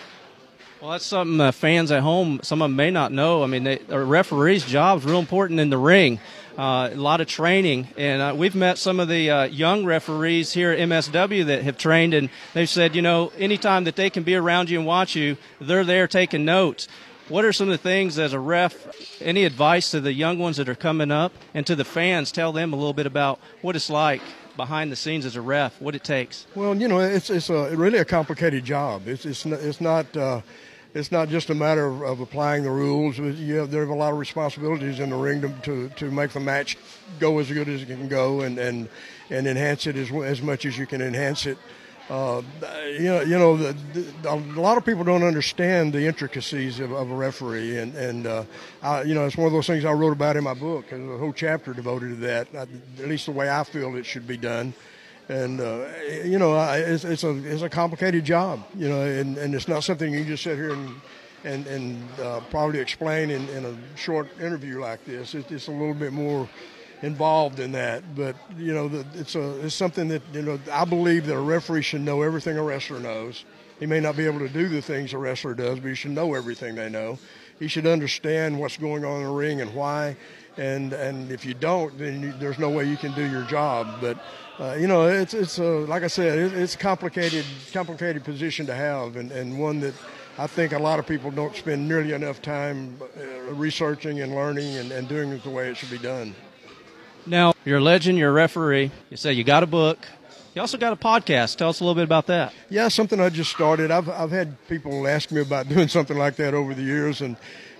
Well, 0.81 0.91
that's 0.91 1.06
something 1.06 1.39
uh, 1.39 1.51
fans 1.51 1.91
at 1.91 2.01
home, 2.01 2.41
some 2.44 2.62
of 2.62 2.69
them 2.69 2.75
may 2.75 2.91
not 2.91 3.12
know. 3.12 3.44
I 3.44 3.47
mean, 3.47 3.63
they, 3.63 3.79
a 3.89 4.00
referee's 4.00 4.65
job 4.65 5.00
is 5.00 5.06
real 5.06 5.19
important 5.19 5.59
in 5.59 5.69
the 5.69 5.77
ring 5.77 6.19
uh, 6.57 6.89
a 6.92 6.95
lot 6.95 7.21
of 7.21 7.27
training. 7.27 7.88
And 7.98 8.21
uh, 8.21 8.33
we've 8.36 8.56
met 8.56 8.77
some 8.77 9.00
of 9.00 9.07
the 9.07 9.30
uh, 9.30 9.44
young 9.45 9.86
referees 9.86 10.53
here 10.53 10.71
at 10.71 10.80
MSW 10.80 11.45
that 11.45 11.63
have 11.63 11.77
trained, 11.77 12.13
and 12.13 12.30
they've 12.53 12.69
said, 12.69 12.95
you 12.95 13.01
know, 13.01 13.31
anytime 13.38 13.86
that 13.86 13.95
they 13.95 14.09
can 14.09 14.24
be 14.24 14.36
around 14.36 14.69
you 14.69 14.80
and 14.80 14.88
watch 14.88 15.15
you, 15.15 15.38
they're 15.59 15.83
there 15.83 16.07
taking 16.07 16.45
notes. 16.45 16.88
What 17.30 17.45
are 17.45 17.53
some 17.53 17.69
of 17.69 17.71
the 17.71 17.77
things 17.77 18.19
as 18.19 18.33
a 18.33 18.39
ref? 18.39 18.75
Any 19.21 19.45
advice 19.45 19.92
to 19.92 20.01
the 20.01 20.12
young 20.12 20.38
ones 20.38 20.57
that 20.57 20.68
are 20.68 20.75
coming 20.75 21.12
up 21.12 21.31
and 21.53 21.65
to 21.65 21.75
the 21.75 21.86
fans? 21.86 22.31
Tell 22.31 22.51
them 22.51 22.74
a 22.74 22.75
little 22.75 22.94
bit 22.94 23.06
about 23.06 23.39
what 23.62 23.75
it's 23.75 23.89
like 23.89 24.21
behind 24.57 24.92
the 24.92 24.97
scenes 24.97 25.25
as 25.25 25.38
a 25.38 25.42
ref, 25.42 25.80
what 25.81 25.95
it 25.95 26.04
takes. 26.04 26.45
Well, 26.56 26.75
you 26.75 26.89
know, 26.89 27.00
it's 27.00 27.30
it's 27.30 27.50
a 27.50 27.75
really 27.75 28.00
a 28.00 28.06
complicated 28.06 28.65
job. 28.65 29.07
It's 29.07 29.25
it's 29.25 29.45
it's 29.45 29.80
not 29.80 30.18
uh, 30.18 30.42
it's 30.93 31.11
not 31.11 31.29
just 31.29 31.49
a 31.49 31.55
matter 31.55 31.85
of, 31.85 32.01
of 32.01 32.19
applying 32.19 32.63
the 32.63 32.71
rules. 32.71 33.17
Have, 33.17 33.71
there 33.71 33.83
are 33.83 33.85
a 33.85 33.95
lot 33.95 34.11
of 34.11 34.19
responsibilities 34.19 34.99
in 34.99 35.09
the 35.09 35.15
ring 35.15 35.41
to, 35.41 35.49
to, 35.63 35.89
to 35.89 36.11
make 36.11 36.31
the 36.31 36.39
match 36.39 36.77
go 37.19 37.39
as 37.39 37.49
good 37.51 37.69
as 37.69 37.83
it 37.83 37.85
can 37.88 38.07
go 38.07 38.41
and, 38.41 38.57
and, 38.57 38.89
and 39.29 39.47
enhance 39.47 39.88
it 39.88 39.95
as, 39.95 40.11
as 40.11 40.41
much 40.41 40.65
as 40.65 40.77
you 40.77 40.85
can 40.85 41.01
enhance 41.01 41.45
it. 41.45 41.57
Uh, 42.09 42.41
you 42.99 43.05
know, 43.05 43.21
you 43.21 43.38
know, 43.38 43.55
the, 43.55 43.73
the, 43.93 44.29
a 44.29 44.35
lot 44.59 44.77
of 44.77 44.83
people 44.83 45.03
don't 45.03 45.23
understand 45.23 45.93
the 45.93 46.05
intricacies 46.05 46.81
of, 46.81 46.91
of 46.91 47.09
a 47.09 47.15
referee, 47.15 47.77
and 47.77 47.95
and 47.95 48.27
uh, 48.27 48.44
I, 48.81 49.03
you 49.03 49.13
know, 49.13 49.25
it's 49.25 49.37
one 49.37 49.47
of 49.47 49.53
those 49.53 49.67
things 49.67 49.85
I 49.85 49.94
wrote 49.94 50.11
about 50.11 50.35
in 50.35 50.44
my 50.44 50.55
book. 50.55 50.89
There's 50.89 51.09
a 51.09 51.17
whole 51.17 51.31
chapter 51.31 51.73
devoted 51.73 52.09
to 52.09 52.15
that. 52.15 52.53
At 52.53 52.67
least 53.07 53.27
the 53.27 53.31
way 53.31 53.49
I 53.49 53.63
feel 53.63 53.95
it 53.95 54.05
should 54.05 54.27
be 54.27 54.35
done 54.35 54.73
and 55.29 55.62
uh, 55.62 55.85
you 56.23 56.39
know 56.39 56.59
it's, 56.73 57.03
it's, 57.03 57.23
a 57.23 57.31
it's 57.45 57.62
a 57.62 57.69
complicated 57.69 58.25
job 58.25 58.63
you 58.75 58.89
know 58.89 59.01
and, 59.01 59.38
and 59.38 59.56
it's 59.56 59.68
not 59.68 59.83
something 59.83 60.13
you 60.13 60.25
just 60.25 60.44
sit 60.44 60.57
here 60.57 60.71
and 60.71 60.95
and, 61.44 61.65
and 61.68 62.19
uh, 62.19 62.41
probably 62.50 62.79
explain 62.79 63.29
in, 63.29 63.47
in, 63.50 63.65
a 63.65 63.97
short 63.97 64.27
interview 64.39 64.79
like 64.79 65.03
this. 65.06 65.33
It, 65.33 65.51
it's 65.51 65.68
a 65.68 65.71
little 65.71 65.94
bit 65.94 66.13
more 66.13 66.47
involved 67.01 67.59
in 67.59 67.71
that. 67.73 68.15
But 68.15 68.35
you 68.57 68.73
know 68.73 68.88
the, 68.88 69.06
it's 69.19 69.35
a 69.35 69.65
it's 69.65 69.75
something 69.75 70.07
that 70.09 70.21
you 70.33 70.41
know 70.41 70.59
I 70.71 70.85
believe 70.85 71.25
that 71.27 71.35
a 71.35 71.41
referee 71.41 71.81
should 71.81 72.01
know 72.01 72.21
everything 72.21 72.57
a 72.57 72.63
wrestler 72.63 73.00
knows. 73.00 73.45
He 73.79 73.88
may 73.88 74.00
not 74.00 74.15
be 74.15 74.25
able 74.25 74.39
to 74.39 74.50
do 74.50 74.69
the 74.69 74.81
things 74.81 75.13
a 75.13 75.18
wrestler 75.18 75.56
does 75.56 75.79
but 75.79 75.89
he 75.89 75.95
should 75.95 76.12
know 76.12 76.33
everything 76.33 76.75
they 76.75 76.89
know. 76.89 77.18
He 77.59 77.68
should 77.68 77.88
understand 77.88 78.59
what's 78.59 78.77
going 78.77 79.06
on 79.06 79.21
in 79.21 79.23
the 79.27 79.33
ring 79.33 79.62
and 79.62 79.73
why 79.73 80.18
and 80.57 80.94
and 80.94 81.31
if 81.31 81.45
you 81.45 81.53
don't 81.53 81.98
then 81.98 82.21
you, 82.21 82.33
there's 82.39 82.59
no 82.59 82.69
way 82.69 82.83
you 82.86 82.98
can 82.98 83.13
do 83.13 83.30
your 83.30 83.44
job 83.44 83.88
but 84.01 84.18
uh, 84.62 84.75
you 84.75 84.86
know, 84.86 85.07
it's 85.07 85.33
it's 85.33 85.57
a, 85.57 85.63
like 85.63 86.03
I 86.03 86.07
said, 86.07 86.38
it, 86.38 86.53
it's 86.53 86.75
a 86.75 86.77
complicated 86.77 87.45
complicated 87.74 88.24
position 88.24 88.68
to 88.68 88.75
have, 88.75 89.15
and, 89.15 89.31
and 89.31 89.59
one 89.59 89.80
that 89.80 89.95
I 90.38 90.45
think 90.45 90.71
a 90.74 90.77
lot 90.77 91.00
of 91.00 91.07
people 91.07 91.31
don't 91.31 91.56
spend 91.56 91.88
nearly 91.88 92.13
enough 92.13 92.44
time 92.44 92.99
uh, 93.02 93.54
researching 93.54 94.21
and 94.21 94.35
learning 94.35 94.78
and, 94.78 94.92
and 94.92 95.07
doing 95.07 95.31
it 95.31 95.44
the 95.44 95.49
way 95.49 95.69
it 95.69 95.78
should 95.78 95.90
be 95.90 95.97
done. 95.97 96.35
Now, 97.25 97.54
you're 97.66 97.80
a 97.80 97.81
legend, 97.81 98.19
you're 98.19 98.30
a 98.30 98.33
referee. 98.33 98.92
You 99.09 99.18
say 99.18 99.33
you 99.33 99.44
got 99.44 99.64
a 99.64 99.68
book. 99.68 100.07
You 100.54 100.61
also 100.61 100.78
got 100.78 100.94
a 100.94 100.95
podcast. 100.95 101.56
Tell 101.56 101.69
us 101.69 101.80
a 101.80 101.83
little 101.83 101.95
bit 101.95 102.04
about 102.04 102.28
that. 102.28 102.54
Yeah, 102.69 102.90
something 102.90 103.19
I 103.19 103.30
just 103.30 103.49
started. 103.49 103.90
I've, 103.90 104.09
I've 104.09 104.31
had 104.31 104.56
people 104.68 105.07
ask 105.07 105.31
me 105.31 105.42
about 105.42 105.69
doing 105.75 105.87
something 105.87 106.18
like 106.18 106.35
that 106.35 106.54
over 106.54 106.75
the 106.75 106.83
years, 106.83 107.21
and 107.21 107.35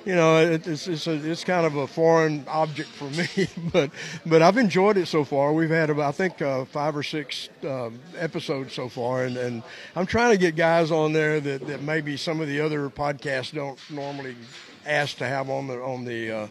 you 0.06 0.16
know, 0.16 0.38
it's 0.38 0.88
it's, 0.88 1.08
a, 1.08 1.14
it's 1.14 1.44
kind 1.44 1.66
of 1.66 1.76
a 1.76 1.86
foreign 1.86 2.44
object 2.48 2.90
for 2.90 3.10
me, 3.12 3.48
but 3.74 3.92
but 4.26 4.42
I've 4.42 4.58
enjoyed 4.58 4.98
it 4.98 5.08
so 5.08 5.24
far. 5.24 5.54
We've 5.54 5.70
had 5.70 5.90
about 5.90 6.08
I 6.08 6.12
think 6.12 6.42
uh, 6.42 6.66
five 6.66 6.96
or 6.96 7.04
six 7.04 7.50
uh, 7.64 7.92
episodes 8.18 8.74
so 8.74 8.90
far, 8.90 9.26
and, 9.26 9.38
and 9.38 9.64
I'm 9.96 10.06
trying 10.06 10.32
to 10.32 10.38
get 10.38 10.56
guys 10.56 10.92
on 10.92 11.14
there 11.14 11.40
that, 11.40 11.68
that 11.68 11.82
maybe 11.84 12.18
some 12.18 12.42
of 12.42 12.48
the 12.48 12.60
other 12.62 12.90
podcasts 12.90 13.54
don't 13.54 13.80
normally 13.92 14.36
ask 14.86 15.18
to 15.18 15.28
have 15.28 15.50
on 15.50 15.68
the 15.68 15.80
on 15.82 16.06
the 16.06 16.32
uh, 16.32 16.48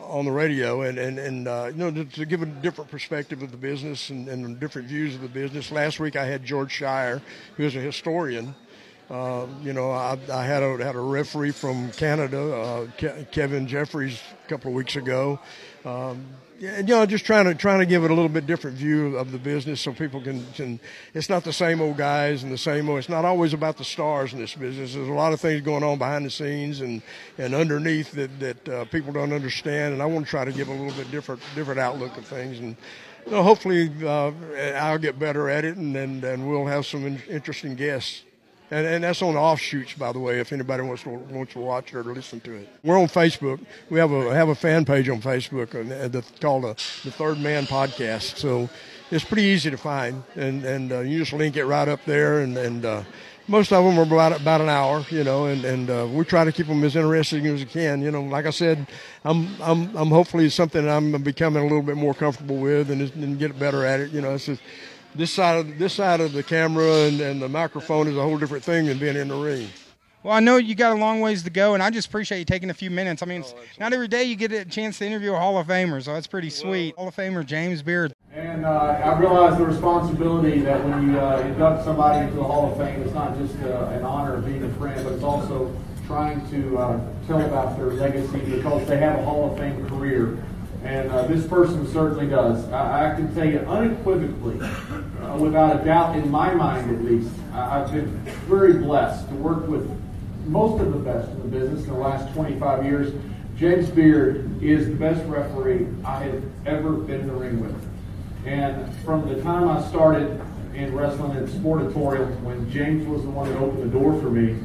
on 0.00 0.24
the 0.24 0.32
radio, 0.32 0.82
and 0.82 0.98
and 0.98 1.18
and 1.18 1.46
uh, 1.46 1.70
you 1.70 1.78
know 1.78 1.90
to, 1.92 2.04
to, 2.04 2.24
give 2.24 2.42
a 2.42 2.46
different 2.46 2.90
perspective 2.90 3.42
of 3.42 3.52
the 3.52 3.56
business 3.56 4.10
and, 4.10 4.28
and 4.28 4.58
different 4.58 4.88
views 4.88 5.14
of 5.14 5.20
the 5.20 5.28
business. 5.28 5.70
Last 5.70 6.00
week 6.00 6.16
I 6.16 6.24
had 6.24 6.44
George 6.44 6.76
Schire, 6.76 7.20
who 7.56 7.64
is 7.64 7.76
a 7.76 7.80
historian 7.80 8.54
uh, 9.10 9.46
you 9.62 9.72
know, 9.72 9.90
I, 9.90 10.16
I, 10.32 10.44
had 10.44 10.62
a 10.62 10.82
had 10.82 10.94
a 10.94 11.00
referee 11.00 11.50
from 11.50 11.90
Canada, 11.92 12.54
uh, 12.54 12.86
Ke- 12.96 13.30
Kevin 13.32 13.66
Jeffries, 13.66 14.20
a 14.44 14.48
couple 14.48 14.68
of 14.70 14.74
weeks 14.76 14.94
ago. 14.94 15.40
Um, 15.84 16.24
and, 16.62 16.88
you 16.88 16.94
know, 16.94 17.06
just 17.06 17.24
trying 17.24 17.46
to 17.46 17.54
trying 17.54 17.80
to 17.80 17.86
give 17.86 18.04
it 18.04 18.10
a 18.10 18.14
little 18.14 18.28
bit 18.28 18.46
different 18.46 18.76
view 18.76 19.16
of 19.16 19.32
the 19.32 19.38
business, 19.38 19.80
so 19.80 19.92
people 19.92 20.20
can, 20.20 20.46
can. 20.52 20.78
It's 21.12 21.28
not 21.28 21.42
the 21.42 21.52
same 21.52 21.80
old 21.80 21.96
guys 21.96 22.44
and 22.44 22.52
the 22.52 22.58
same 22.58 22.88
old. 22.88 22.98
It's 22.98 23.08
not 23.08 23.24
always 23.24 23.52
about 23.52 23.78
the 23.78 23.84
stars 23.84 24.32
in 24.32 24.38
this 24.38 24.54
business. 24.54 24.94
There's 24.94 25.08
a 25.08 25.12
lot 25.12 25.32
of 25.32 25.40
things 25.40 25.62
going 25.62 25.82
on 25.82 25.98
behind 25.98 26.24
the 26.24 26.30
scenes 26.30 26.80
and 26.80 27.02
and 27.36 27.52
underneath 27.54 28.12
that 28.12 28.38
that 28.38 28.68
uh, 28.68 28.84
people 28.86 29.12
don't 29.12 29.32
understand. 29.32 29.94
And 29.94 30.02
I 30.02 30.06
want 30.06 30.26
to 30.26 30.30
try 30.30 30.44
to 30.44 30.52
give 30.52 30.68
a 30.68 30.72
little 30.72 30.92
bit 30.92 31.10
different 31.10 31.42
different 31.56 31.80
outlook 31.80 32.16
of 32.16 32.26
things 32.26 32.58
and. 32.60 32.76
You 33.26 33.32
know, 33.32 33.42
hopefully, 33.42 33.92
uh, 34.02 34.32
I'll 34.76 34.96
get 34.96 35.18
better 35.18 35.50
at 35.50 35.66
it, 35.66 35.76
and, 35.76 35.94
and, 35.94 36.24
and 36.24 36.48
we'll 36.48 36.64
have 36.64 36.86
some 36.86 37.18
interesting 37.28 37.74
guests. 37.74 38.22
And, 38.70 38.86
and 38.86 39.04
that's 39.04 39.20
on 39.20 39.36
offshoots, 39.36 39.94
by 39.94 40.12
the 40.12 40.20
way, 40.20 40.38
if 40.38 40.52
anybody 40.52 40.84
wants 40.84 41.02
to 41.02 41.10
wants 41.10 41.52
to 41.54 41.58
watch 41.58 41.92
it 41.92 41.96
or 41.96 42.04
listen 42.04 42.40
to 42.40 42.54
it. 42.54 42.68
We're 42.84 42.98
on 43.00 43.08
Facebook. 43.08 43.58
We 43.90 43.98
have 43.98 44.12
a 44.12 44.32
have 44.32 44.48
a 44.48 44.54
fan 44.54 44.84
page 44.84 45.08
on 45.08 45.20
Facebook 45.20 45.74
uh, 45.74 46.20
called 46.40 46.64
the, 46.64 46.74
the 47.04 47.10
Third 47.10 47.38
Man 47.40 47.64
Podcast. 47.64 48.36
So 48.36 48.70
it's 49.10 49.24
pretty 49.24 49.42
easy 49.42 49.70
to 49.70 49.76
find, 49.76 50.22
and 50.36 50.64
and 50.64 50.92
uh, 50.92 51.00
you 51.00 51.18
just 51.18 51.32
link 51.32 51.56
it 51.56 51.64
right 51.64 51.88
up 51.88 52.04
there, 52.04 52.40
and 52.40 52.56
and 52.56 52.84
uh, 52.84 53.02
most 53.48 53.72
of 53.72 53.84
them 53.84 53.98
are 53.98 54.02
about 54.02 54.40
about 54.40 54.60
an 54.60 54.68
hour, 54.68 55.04
you 55.10 55.24
know, 55.24 55.46
and 55.46 55.64
and 55.64 55.90
uh, 55.90 56.06
we 56.08 56.24
try 56.24 56.44
to 56.44 56.52
keep 56.52 56.68
them 56.68 56.84
as 56.84 56.94
interesting 56.94 57.44
as 57.48 57.58
we 57.58 57.66
can. 57.66 58.00
You 58.00 58.12
know, 58.12 58.22
like 58.22 58.46
I 58.46 58.50
said, 58.50 58.86
I'm 59.24 59.48
I'm 59.60 59.96
I'm 59.96 60.08
hopefully 60.08 60.48
something 60.48 60.88
I'm 60.88 61.20
becoming 61.22 61.60
a 61.60 61.66
little 61.66 61.82
bit 61.82 61.96
more 61.96 62.14
comfortable 62.14 62.58
with 62.58 62.90
and, 62.90 63.02
and 63.02 63.38
get 63.38 63.58
better 63.58 63.84
at 63.84 63.98
it. 63.98 64.12
You 64.12 64.20
know, 64.20 64.34
it's 64.34 64.46
just, 64.46 64.62
this 65.14 65.32
side 65.32 65.58
of 65.58 65.78
this 65.78 65.94
side 65.94 66.20
of 66.20 66.32
the 66.32 66.42
camera 66.42 67.06
and, 67.06 67.20
and 67.20 67.42
the 67.42 67.48
microphone 67.48 68.08
is 68.08 68.16
a 68.16 68.22
whole 68.22 68.38
different 68.38 68.64
thing 68.64 68.86
than 68.86 68.98
being 68.98 69.16
in 69.16 69.28
the 69.28 69.36
ring. 69.36 69.68
Well, 70.22 70.34
I 70.34 70.40
know 70.40 70.58
you 70.58 70.74
got 70.74 70.92
a 70.92 71.00
long 71.00 71.20
ways 71.20 71.44
to 71.44 71.50
go, 71.50 71.72
and 71.72 71.82
I 71.82 71.88
just 71.88 72.08
appreciate 72.08 72.40
you 72.40 72.44
taking 72.44 72.68
a 72.68 72.74
few 72.74 72.90
minutes. 72.90 73.22
I 73.22 73.26
mean, 73.26 73.42
oh, 73.42 73.58
not 73.78 73.94
every 73.94 74.06
day 74.06 74.24
you 74.24 74.36
get 74.36 74.52
a 74.52 74.66
chance 74.66 74.98
to 74.98 75.06
interview 75.06 75.32
a 75.32 75.38
Hall 75.38 75.56
of 75.56 75.66
Famer, 75.66 76.02
so 76.02 76.12
that's 76.12 76.26
pretty 76.26 76.50
sweet. 76.50 76.94
Hall 76.96 77.08
of 77.08 77.16
Famer 77.16 77.44
James 77.44 77.80
Beard. 77.80 78.12
And 78.34 78.66
uh, 78.66 79.00
I 79.02 79.18
realize 79.18 79.56
the 79.56 79.64
responsibility 79.64 80.60
that 80.60 80.84
when 80.84 81.10
you 81.10 81.18
uh, 81.18 81.38
induct 81.38 81.84
somebody 81.84 82.26
into 82.26 82.36
the 82.36 82.44
Hall 82.44 82.70
of 82.70 82.76
Fame, 82.76 83.00
it's 83.00 83.14
not 83.14 83.38
just 83.38 83.56
uh, 83.62 83.86
an 83.94 84.02
honor 84.02 84.34
of 84.34 84.44
being 84.44 84.62
a 84.62 84.72
friend, 84.74 85.02
but 85.02 85.14
it's 85.14 85.24
also 85.24 85.74
trying 86.06 86.46
to 86.50 86.76
uh, 86.76 87.00
tell 87.26 87.40
about 87.40 87.78
their 87.78 87.86
legacy 87.86 88.40
because 88.40 88.86
they 88.86 88.98
have 88.98 89.20
a 89.20 89.24
Hall 89.24 89.50
of 89.50 89.58
Fame 89.58 89.88
career. 89.88 90.44
And 90.84 91.10
uh, 91.10 91.26
this 91.26 91.46
person 91.46 91.86
certainly 91.88 92.26
does. 92.26 92.66
I, 92.70 93.12
I 93.12 93.14
can 93.14 93.34
tell 93.34 93.46
you 93.46 93.58
unequivocally, 93.60 94.58
uh, 94.60 95.36
without 95.38 95.80
a 95.80 95.84
doubt 95.84 96.16
in 96.16 96.30
my 96.30 96.54
mind 96.54 96.90
at 96.90 97.04
least, 97.04 97.30
I've 97.52 97.92
been 97.92 98.08
very 98.48 98.74
blessed 98.74 99.28
to 99.28 99.34
work 99.34 99.66
with 99.66 99.88
most 100.46 100.80
of 100.80 100.92
the 100.92 100.98
best 100.98 101.30
in 101.30 101.38
the 101.42 101.58
business 101.58 101.84
in 101.84 101.90
the 101.90 101.98
last 101.98 102.32
25 102.34 102.84
years. 102.84 103.12
James 103.56 103.90
Beard 103.90 104.62
is 104.62 104.88
the 104.88 104.94
best 104.94 105.24
referee 105.26 105.86
I 106.04 106.24
have 106.24 106.42
ever 106.64 106.92
been 106.92 107.20
in 107.20 107.26
the 107.26 107.34
ring 107.34 107.60
with. 107.60 107.76
And 108.46 108.94
from 109.04 109.28
the 109.28 109.42
time 109.42 109.68
I 109.68 109.86
started 109.88 110.40
in 110.74 110.94
wrestling 110.94 111.36
at 111.36 111.44
Sportatorium, 111.44 112.40
when 112.40 112.70
James 112.70 113.06
was 113.06 113.22
the 113.22 113.28
one 113.28 113.50
that 113.50 113.58
opened 113.58 113.82
the 113.82 113.98
door 113.98 114.18
for 114.20 114.30
me 114.30 114.58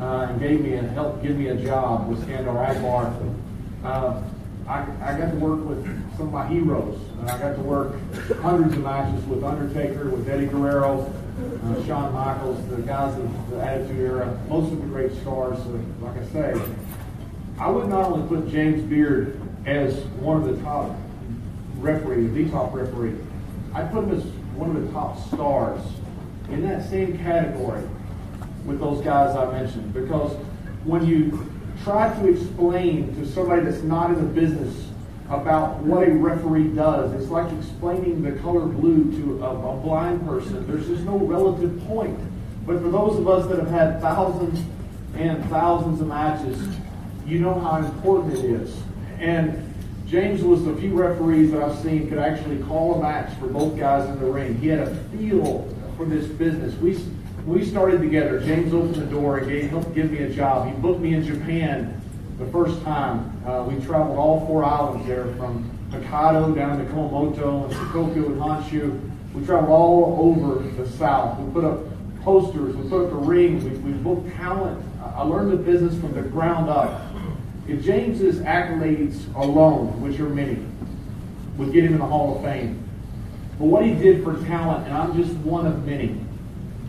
uh, 0.00 0.28
and 0.30 0.40
gave 0.40 0.62
me 0.62 0.74
a 0.74 0.82
helped 0.82 1.22
give 1.22 1.36
me 1.36 1.48
a 1.48 1.56
job 1.56 2.08
with 2.08 2.26
Skandar 2.26 2.56
Akbar, 2.70 3.12
uh, 3.84 4.22
I, 4.66 4.86
I, 5.02 5.18
got 5.18 5.30
to 5.30 5.36
work 5.36 5.64
with 5.64 5.84
some 6.16 6.28
of 6.28 6.32
my 6.32 6.46
heroes. 6.46 6.98
Uh, 7.20 7.32
I 7.32 7.38
got 7.38 7.56
to 7.56 7.62
work 7.62 7.94
hundreds 8.40 8.74
of 8.74 8.82
matches 8.82 9.24
with 9.24 9.42
Undertaker, 9.42 10.08
with 10.08 10.28
Eddie 10.28 10.46
Guerrero, 10.46 11.12
uh, 11.64 11.84
Shawn 11.84 12.12
Michaels, 12.12 12.64
the 12.68 12.76
guys 12.82 13.18
of 13.18 13.50
the 13.50 13.60
Attitude 13.60 13.98
Era, 13.98 14.40
most 14.48 14.72
of 14.72 14.80
the 14.80 14.86
great 14.86 15.12
stars. 15.20 15.58
So, 15.58 15.80
like 16.00 16.16
I 16.16 16.26
say, 16.26 16.60
I 17.58 17.70
would 17.70 17.88
not 17.88 18.12
only 18.12 18.28
put 18.28 18.48
James 18.50 18.82
Beard 18.82 19.40
as 19.66 19.96
one 20.20 20.42
of 20.42 20.44
the 20.44 20.62
top 20.62 20.96
referees, 21.78 22.32
the 22.32 22.48
top 22.50 22.72
referee, 22.72 23.16
I 23.74 23.82
put 23.82 24.04
him 24.04 24.14
as 24.14 24.24
one 24.54 24.76
of 24.76 24.86
the 24.86 24.92
top 24.92 25.18
stars 25.28 25.80
in 26.50 26.62
that 26.62 26.88
same 26.88 27.18
category 27.18 27.82
with 28.64 28.78
those 28.78 29.02
guys 29.02 29.34
I 29.34 29.50
mentioned. 29.50 29.92
Because 29.92 30.36
when 30.84 31.06
you 31.06 31.51
try 31.82 32.14
to 32.20 32.28
explain 32.28 33.14
to 33.16 33.26
somebody 33.26 33.62
that's 33.62 33.82
not 33.82 34.10
in 34.10 34.16
the 34.16 34.40
business 34.40 34.88
about 35.28 35.78
what 35.78 36.06
a 36.06 36.12
referee 36.12 36.68
does. 36.68 37.12
It's 37.14 37.30
like 37.30 37.50
explaining 37.58 38.22
the 38.22 38.32
color 38.40 38.66
blue 38.66 39.10
to 39.12 39.44
a, 39.44 39.76
a, 39.76 39.76
blind 39.80 40.26
person. 40.26 40.66
There's 40.66 40.86
just 40.86 41.04
no 41.04 41.16
relative 41.16 41.82
point. 41.86 42.18
But 42.66 42.80
for 42.80 42.90
those 42.90 43.18
of 43.18 43.28
us 43.28 43.46
that 43.48 43.58
have 43.58 43.70
had 43.70 44.00
thousands 44.00 44.64
and 45.14 45.44
thousands 45.46 46.00
of 46.00 46.06
matches, 46.06 46.76
you 47.26 47.38
know 47.38 47.58
how 47.58 47.78
important 47.78 48.34
it 48.34 48.44
is. 48.44 48.82
And 49.18 49.74
James 50.06 50.42
was 50.42 50.64
the 50.64 50.76
few 50.76 50.92
referees 50.92 51.50
that 51.52 51.62
I've 51.62 51.78
seen 51.78 52.08
could 52.08 52.18
actually 52.18 52.62
call 52.64 52.96
a 52.96 53.02
match 53.02 53.32
for 53.38 53.46
both 53.46 53.78
guys 53.78 54.08
in 54.08 54.18
the 54.20 54.26
ring. 54.26 54.58
He 54.58 54.68
had 54.68 54.80
a 54.80 54.94
feel 55.16 55.74
for 55.96 56.04
this 56.04 56.26
business. 56.26 56.74
We 56.76 56.98
we 57.46 57.64
started 57.64 58.00
together. 58.00 58.40
James 58.40 58.72
opened 58.72 58.94
the 58.94 59.06
door 59.06 59.38
and 59.38 59.48
gave, 59.48 59.70
helped 59.70 59.94
give 59.94 60.10
me 60.10 60.18
a 60.18 60.30
job. 60.30 60.68
He 60.68 60.80
booked 60.80 61.00
me 61.00 61.14
in 61.14 61.24
Japan 61.24 62.00
the 62.38 62.46
first 62.46 62.82
time. 62.82 63.42
Uh, 63.46 63.64
we 63.64 63.84
traveled 63.84 64.16
all 64.16 64.46
four 64.46 64.64
islands 64.64 65.06
there 65.06 65.26
from 65.34 65.68
Hokkaido 65.90 66.54
down 66.54 66.78
to 66.78 66.84
Kumamoto 66.92 67.64
and 67.64 67.74
Shikoku 67.74 68.26
and 68.26 68.40
Honshu. 68.40 69.10
We 69.34 69.44
traveled 69.44 69.70
all 69.70 70.18
over 70.20 70.62
the 70.62 70.88
South. 70.90 71.38
We 71.40 71.52
put 71.52 71.64
up 71.64 71.80
posters. 72.22 72.76
We 72.76 72.88
put 72.88 73.04
up 73.06 73.10
the 73.10 73.16
ring. 73.16 73.62
We, 73.64 73.92
we 73.92 73.98
booked 73.98 74.34
talent. 74.36 74.84
I 75.02 75.22
learned 75.22 75.52
the 75.52 75.56
business 75.56 75.98
from 76.00 76.14
the 76.14 76.22
ground 76.22 76.70
up. 76.70 77.02
If 77.66 77.84
James's 77.84 78.38
accolades 78.40 79.34
alone, 79.34 80.00
which 80.00 80.18
are 80.20 80.28
many, 80.28 80.64
would 81.56 81.72
get 81.72 81.84
him 81.84 81.94
in 81.94 81.98
the 81.98 82.06
Hall 82.06 82.36
of 82.36 82.42
Fame, 82.42 82.82
but 83.58 83.66
what 83.66 83.84
he 83.84 83.94
did 83.94 84.24
for 84.24 84.34
talent, 84.46 84.86
and 84.86 84.96
I'm 84.96 85.16
just 85.16 85.34
one 85.38 85.66
of 85.66 85.84
many, 85.84 86.18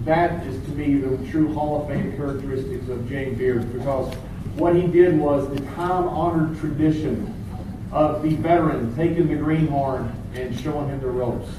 that 0.06 0.46
is 0.46 0.62
to 0.66 0.72
me 0.72 0.96
the 0.96 1.32
true 1.32 1.54
Hall 1.54 1.82
of 1.82 1.88
Fame 1.88 2.16
characteristics 2.16 2.90
of 2.90 3.08
James 3.08 3.38
Beard 3.38 3.72
because 3.72 4.14
what 4.56 4.76
he 4.76 4.86
did 4.88 5.18
was 5.18 5.48
the 5.50 5.62
time-honored 5.72 6.60
tradition 6.60 7.34
of 7.92 8.22
the 8.22 8.36
veteran 8.36 8.94
taking 8.96 9.28
the 9.28 9.36
greenhorn 9.36 10.14
and 10.36 10.60
showing 10.60 10.90
him 10.90 11.00
the 11.00 11.08
ropes. 11.08 11.50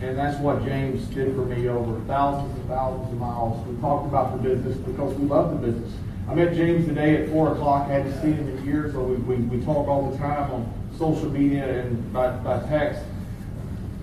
And 0.00 0.16
that's 0.16 0.38
what 0.40 0.64
James 0.64 1.04
did 1.08 1.34
for 1.34 1.44
me 1.44 1.68
over 1.68 2.00
thousands 2.06 2.58
and 2.58 2.68
thousands 2.68 3.12
of 3.12 3.18
miles. 3.18 3.66
We 3.66 3.80
talked 3.80 4.06
about 4.06 4.32
the 4.32 4.48
business 4.48 4.76
because 4.78 5.14
we 5.14 5.26
love 5.26 5.50
the 5.50 5.66
business. 5.66 5.92
I 6.28 6.34
met 6.34 6.54
James 6.54 6.86
today 6.86 7.22
at 7.22 7.30
4 7.30 7.52
o'clock. 7.52 7.88
I 7.88 7.94
hadn't 7.94 8.20
seen 8.22 8.34
him 8.34 8.48
in 8.48 8.64
years, 8.64 8.94
so 8.94 9.02
we, 9.02 9.16
we, 9.16 9.36
we 9.44 9.64
talk 9.64 9.88
all 9.88 10.10
the 10.10 10.16
time 10.16 10.50
on 10.50 10.72
social 10.98 11.28
media 11.28 11.82
and 11.82 12.12
by, 12.12 12.30
by 12.38 12.60
text. 12.66 13.02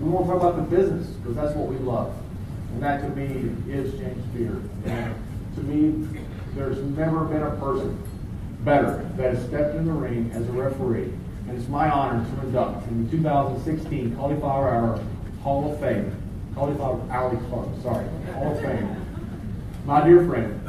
We 0.00 0.08
want 0.08 0.26
to 0.26 0.32
talk 0.32 0.40
about 0.40 0.56
the 0.56 0.76
business 0.76 1.08
because 1.08 1.34
that's 1.34 1.54
what 1.56 1.68
we 1.68 1.76
love. 1.78 2.14
And 2.72 2.82
that 2.82 3.02
to 3.02 3.08
me 3.10 3.50
is 3.72 3.92
James 3.94 4.24
Beard. 4.34 4.68
And 4.86 5.14
to 5.56 5.62
me, 5.62 6.20
there's 6.54 6.78
never 6.96 7.24
been 7.24 7.42
a 7.42 7.50
person 7.56 7.98
better 8.60 9.08
that 9.16 9.34
has 9.34 9.44
stepped 9.46 9.74
in 9.76 9.86
the 9.86 9.92
ring 9.92 10.30
as 10.32 10.48
a 10.48 10.52
referee. 10.52 11.12
And 11.48 11.58
it's 11.58 11.68
my 11.68 11.90
honor 11.90 12.24
to 12.24 12.46
induct 12.46 12.88
in 12.88 13.04
the 13.04 13.10
2016 13.10 14.16
Cauliflower 14.16 14.70
Hour 14.70 15.04
Hall 15.42 15.72
of 15.72 15.80
Fame, 15.80 16.16
Cauliflower 16.54 17.00
Alley 17.10 17.36
Club, 17.48 17.82
sorry, 17.82 18.06
Hall 18.32 18.52
of 18.52 18.60
Fame, 18.60 18.96
my 19.84 20.04
dear 20.04 20.24
friend, 20.26 20.60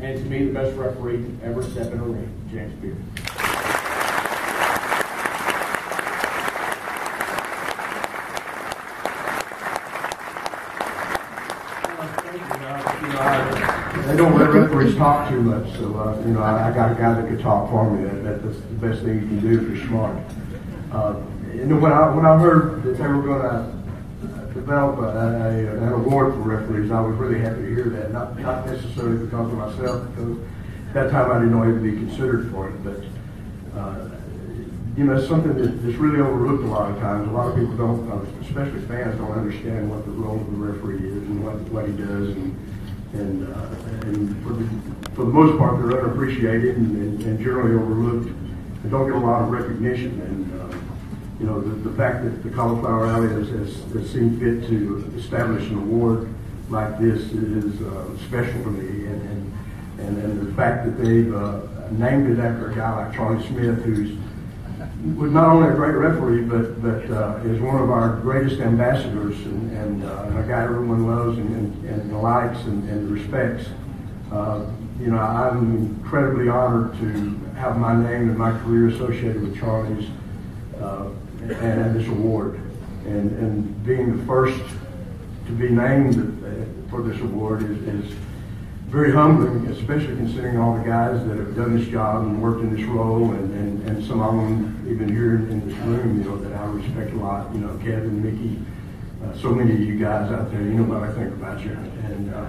and 0.00 0.18
to 0.18 0.24
me 0.30 0.44
the 0.44 0.52
best 0.52 0.76
referee 0.76 1.16
to 1.16 1.38
ever 1.42 1.62
step 1.62 1.92
in 1.92 1.98
a 1.98 2.04
ring, 2.04 2.32
James 2.50 2.72
Beard. 2.80 2.96
They 14.06 14.16
don't 14.16 14.38
let 14.38 14.50
referees 14.50 14.89
talk 15.00 15.30
too 15.30 15.40
much, 15.40 15.72
so 15.78 15.98
uh, 15.98 16.20
you 16.26 16.32
know 16.34 16.42
I, 16.42 16.68
I, 16.68 16.74
got 16.74 16.92
a 16.92 16.94
guy 16.94 17.14
that 17.14 17.26
could 17.26 17.40
talk 17.40 17.70
for 17.70 17.90
me. 17.90 18.04
That, 18.04 18.42
that's 18.42 18.60
the 18.60 18.86
best 18.86 19.02
thing 19.02 19.14
you 19.14 19.26
can 19.28 19.40
do 19.40 19.60
if 19.60 19.68
you're 19.68 19.86
smart. 19.88 20.16
Uh, 20.92 21.16
know 21.64 21.76
when 21.76 21.90
I 21.90 22.14
when 22.14 22.26
I 22.26 22.36
heard 22.36 22.82
that 22.82 22.98
they 22.98 23.06
were 23.08 23.22
going 23.22 23.40
to 23.40 24.52
develop 24.52 24.98
a, 24.98 25.08
a, 25.08 25.84
an 25.84 25.92
award 25.92 26.34
for 26.34 26.40
referees, 26.40 26.90
I 26.90 27.00
was 27.00 27.16
really 27.16 27.40
happy 27.40 27.62
to 27.62 27.74
hear 27.74 27.88
that. 27.96 28.12
Not 28.12 28.38
not 28.38 28.66
necessarily 28.66 29.24
because 29.24 29.50
of 29.50 29.56
myself, 29.56 30.06
because 30.10 30.36
at 30.88 30.94
that 30.94 31.10
time 31.10 31.30
I 31.30 31.34
didn't 31.40 31.52
know 31.52 31.62
he 31.62 31.72
would 31.72 31.82
be 31.82 31.92
considered 31.92 32.50
for 32.52 32.68
it, 32.68 32.84
but. 32.84 33.00
Uh, 33.78 34.10
you 34.96 35.04
know, 35.06 35.16
it's 35.16 35.28
something 35.28 35.56
that, 35.56 35.82
that's 35.82 35.96
really 35.96 36.20
overlooked 36.20 36.64
a 36.64 36.66
lot 36.66 36.90
of 36.90 36.98
times. 36.98 37.26
A 37.28 37.30
lot 37.30 37.48
of 37.48 37.54
people 37.54 37.74
don't, 37.76 38.10
uh, 38.10 38.20
especially 38.42 38.82
fans, 38.82 39.16
don't 39.18 39.30
understand 39.30 39.88
what 39.88 40.04
the 40.04 40.10
role 40.10 40.40
of 40.40 40.50
the 40.50 40.56
referee 40.58 41.08
is 41.08 41.16
and 41.16 41.42
what, 41.46 41.54
what 41.70 41.86
he 41.86 41.92
does 41.92 42.34
and 42.34 42.52
and, 43.12 43.46
uh, 43.48 44.06
and 44.06 44.42
for, 44.44 44.52
the, 44.52 45.14
for 45.14 45.24
the 45.24 45.32
most 45.32 45.58
part, 45.58 45.78
they're 45.80 46.04
unappreciated 46.04 46.76
and, 46.76 46.96
and, 46.96 47.22
and 47.22 47.38
generally 47.40 47.74
overlooked 47.74 48.28
and 48.28 48.90
don't 48.90 49.06
get 49.06 49.16
a 49.16 49.18
lot 49.18 49.42
of 49.42 49.50
recognition. 49.50 50.20
And, 50.20 50.60
uh, 50.60 50.76
you 51.40 51.46
know, 51.46 51.60
the, 51.60 51.88
the 51.88 51.96
fact 51.96 52.24
that 52.24 52.42
the 52.42 52.50
Cauliflower 52.50 53.06
Alley 53.06 53.28
has, 53.28 53.48
has, 53.48 53.92
has 53.92 54.10
seen 54.10 54.38
fit 54.38 54.68
to 54.68 55.12
establish 55.16 55.68
an 55.70 55.78
award 55.78 56.32
like 56.68 56.98
this 57.00 57.20
is 57.32 57.80
uh, 57.82 58.16
special 58.18 58.62
to 58.62 58.70
me. 58.70 59.06
And, 59.06 59.22
and, 59.28 59.52
and, 59.98 60.18
and 60.22 60.46
the 60.46 60.54
fact 60.54 60.86
that 60.86 61.02
they've 61.02 61.34
uh, 61.34 61.60
named 61.90 62.30
it 62.30 62.42
after 62.42 62.70
a 62.70 62.74
guy 62.74 63.04
like 63.04 63.14
Charlie 63.14 63.46
Smith, 63.46 63.82
who's 63.82 64.16
was 65.16 65.32
not 65.32 65.48
only 65.48 65.68
a 65.68 65.72
great 65.72 65.94
referee, 65.94 66.42
but 66.42 66.82
but 66.82 67.10
uh, 67.10 67.40
is 67.44 67.60
one 67.60 67.82
of 67.82 67.90
our 67.90 68.16
greatest 68.16 68.60
ambassadors 68.60 69.36
and, 69.46 69.76
and 69.76 70.04
uh, 70.04 70.38
a 70.38 70.46
guy 70.46 70.62
everyone 70.62 71.06
loves 71.06 71.38
and, 71.38 71.48
and, 71.56 71.84
and 71.84 72.22
likes 72.22 72.58
and, 72.64 72.88
and 72.88 73.10
respects. 73.10 73.66
Uh, 74.30 74.66
you 75.00 75.06
know, 75.06 75.18
I'm 75.18 75.76
incredibly 75.76 76.48
honored 76.48 76.92
to 77.00 77.38
have 77.56 77.78
my 77.78 77.94
name 77.94 78.28
and 78.28 78.36
my 78.36 78.52
career 78.60 78.88
associated 78.88 79.40
with 79.42 79.58
Charlie's 79.58 80.08
uh, 80.80 81.08
and, 81.42 81.52
and 81.52 81.98
this 81.98 82.06
award. 82.08 82.60
And, 83.06 83.30
and 83.38 83.84
being 83.86 84.18
the 84.18 84.26
first 84.26 84.60
to 85.46 85.52
be 85.52 85.70
named 85.70 86.40
for 86.90 87.02
this 87.02 87.20
award 87.20 87.62
is, 87.62 87.78
is 87.78 88.14
very 88.90 89.12
humbling, 89.12 89.68
especially 89.68 90.16
considering 90.16 90.58
all 90.58 90.76
the 90.76 90.82
guys 90.82 91.24
that 91.28 91.38
have 91.38 91.54
done 91.54 91.78
this 91.78 91.88
job 91.88 92.24
and 92.24 92.42
worked 92.42 92.60
in 92.60 92.74
this 92.74 92.84
role, 92.86 93.30
and, 93.30 93.54
and, 93.54 93.88
and 93.88 94.04
some 94.04 94.20
of 94.20 94.34
them 94.34 94.84
even 94.90 95.08
here 95.08 95.36
in 95.36 95.66
this 95.68 95.78
room, 95.78 96.18
you 96.18 96.28
know, 96.28 96.36
that 96.38 96.52
I 96.52 96.64
respect 96.64 97.12
a 97.12 97.16
lot. 97.16 97.54
You 97.54 97.60
know, 97.60 97.78
Kevin, 97.78 98.20
Mickey, 98.20 98.58
uh, 99.24 99.38
so 99.38 99.54
many 99.54 99.74
of 99.74 99.80
you 99.80 99.96
guys 99.96 100.32
out 100.32 100.50
there. 100.50 100.60
You 100.60 100.74
know 100.74 100.82
what 100.82 101.08
I 101.08 101.12
think 101.12 101.32
about 101.32 101.64
you, 101.64 101.70
and 101.70 102.34
uh, 102.34 102.48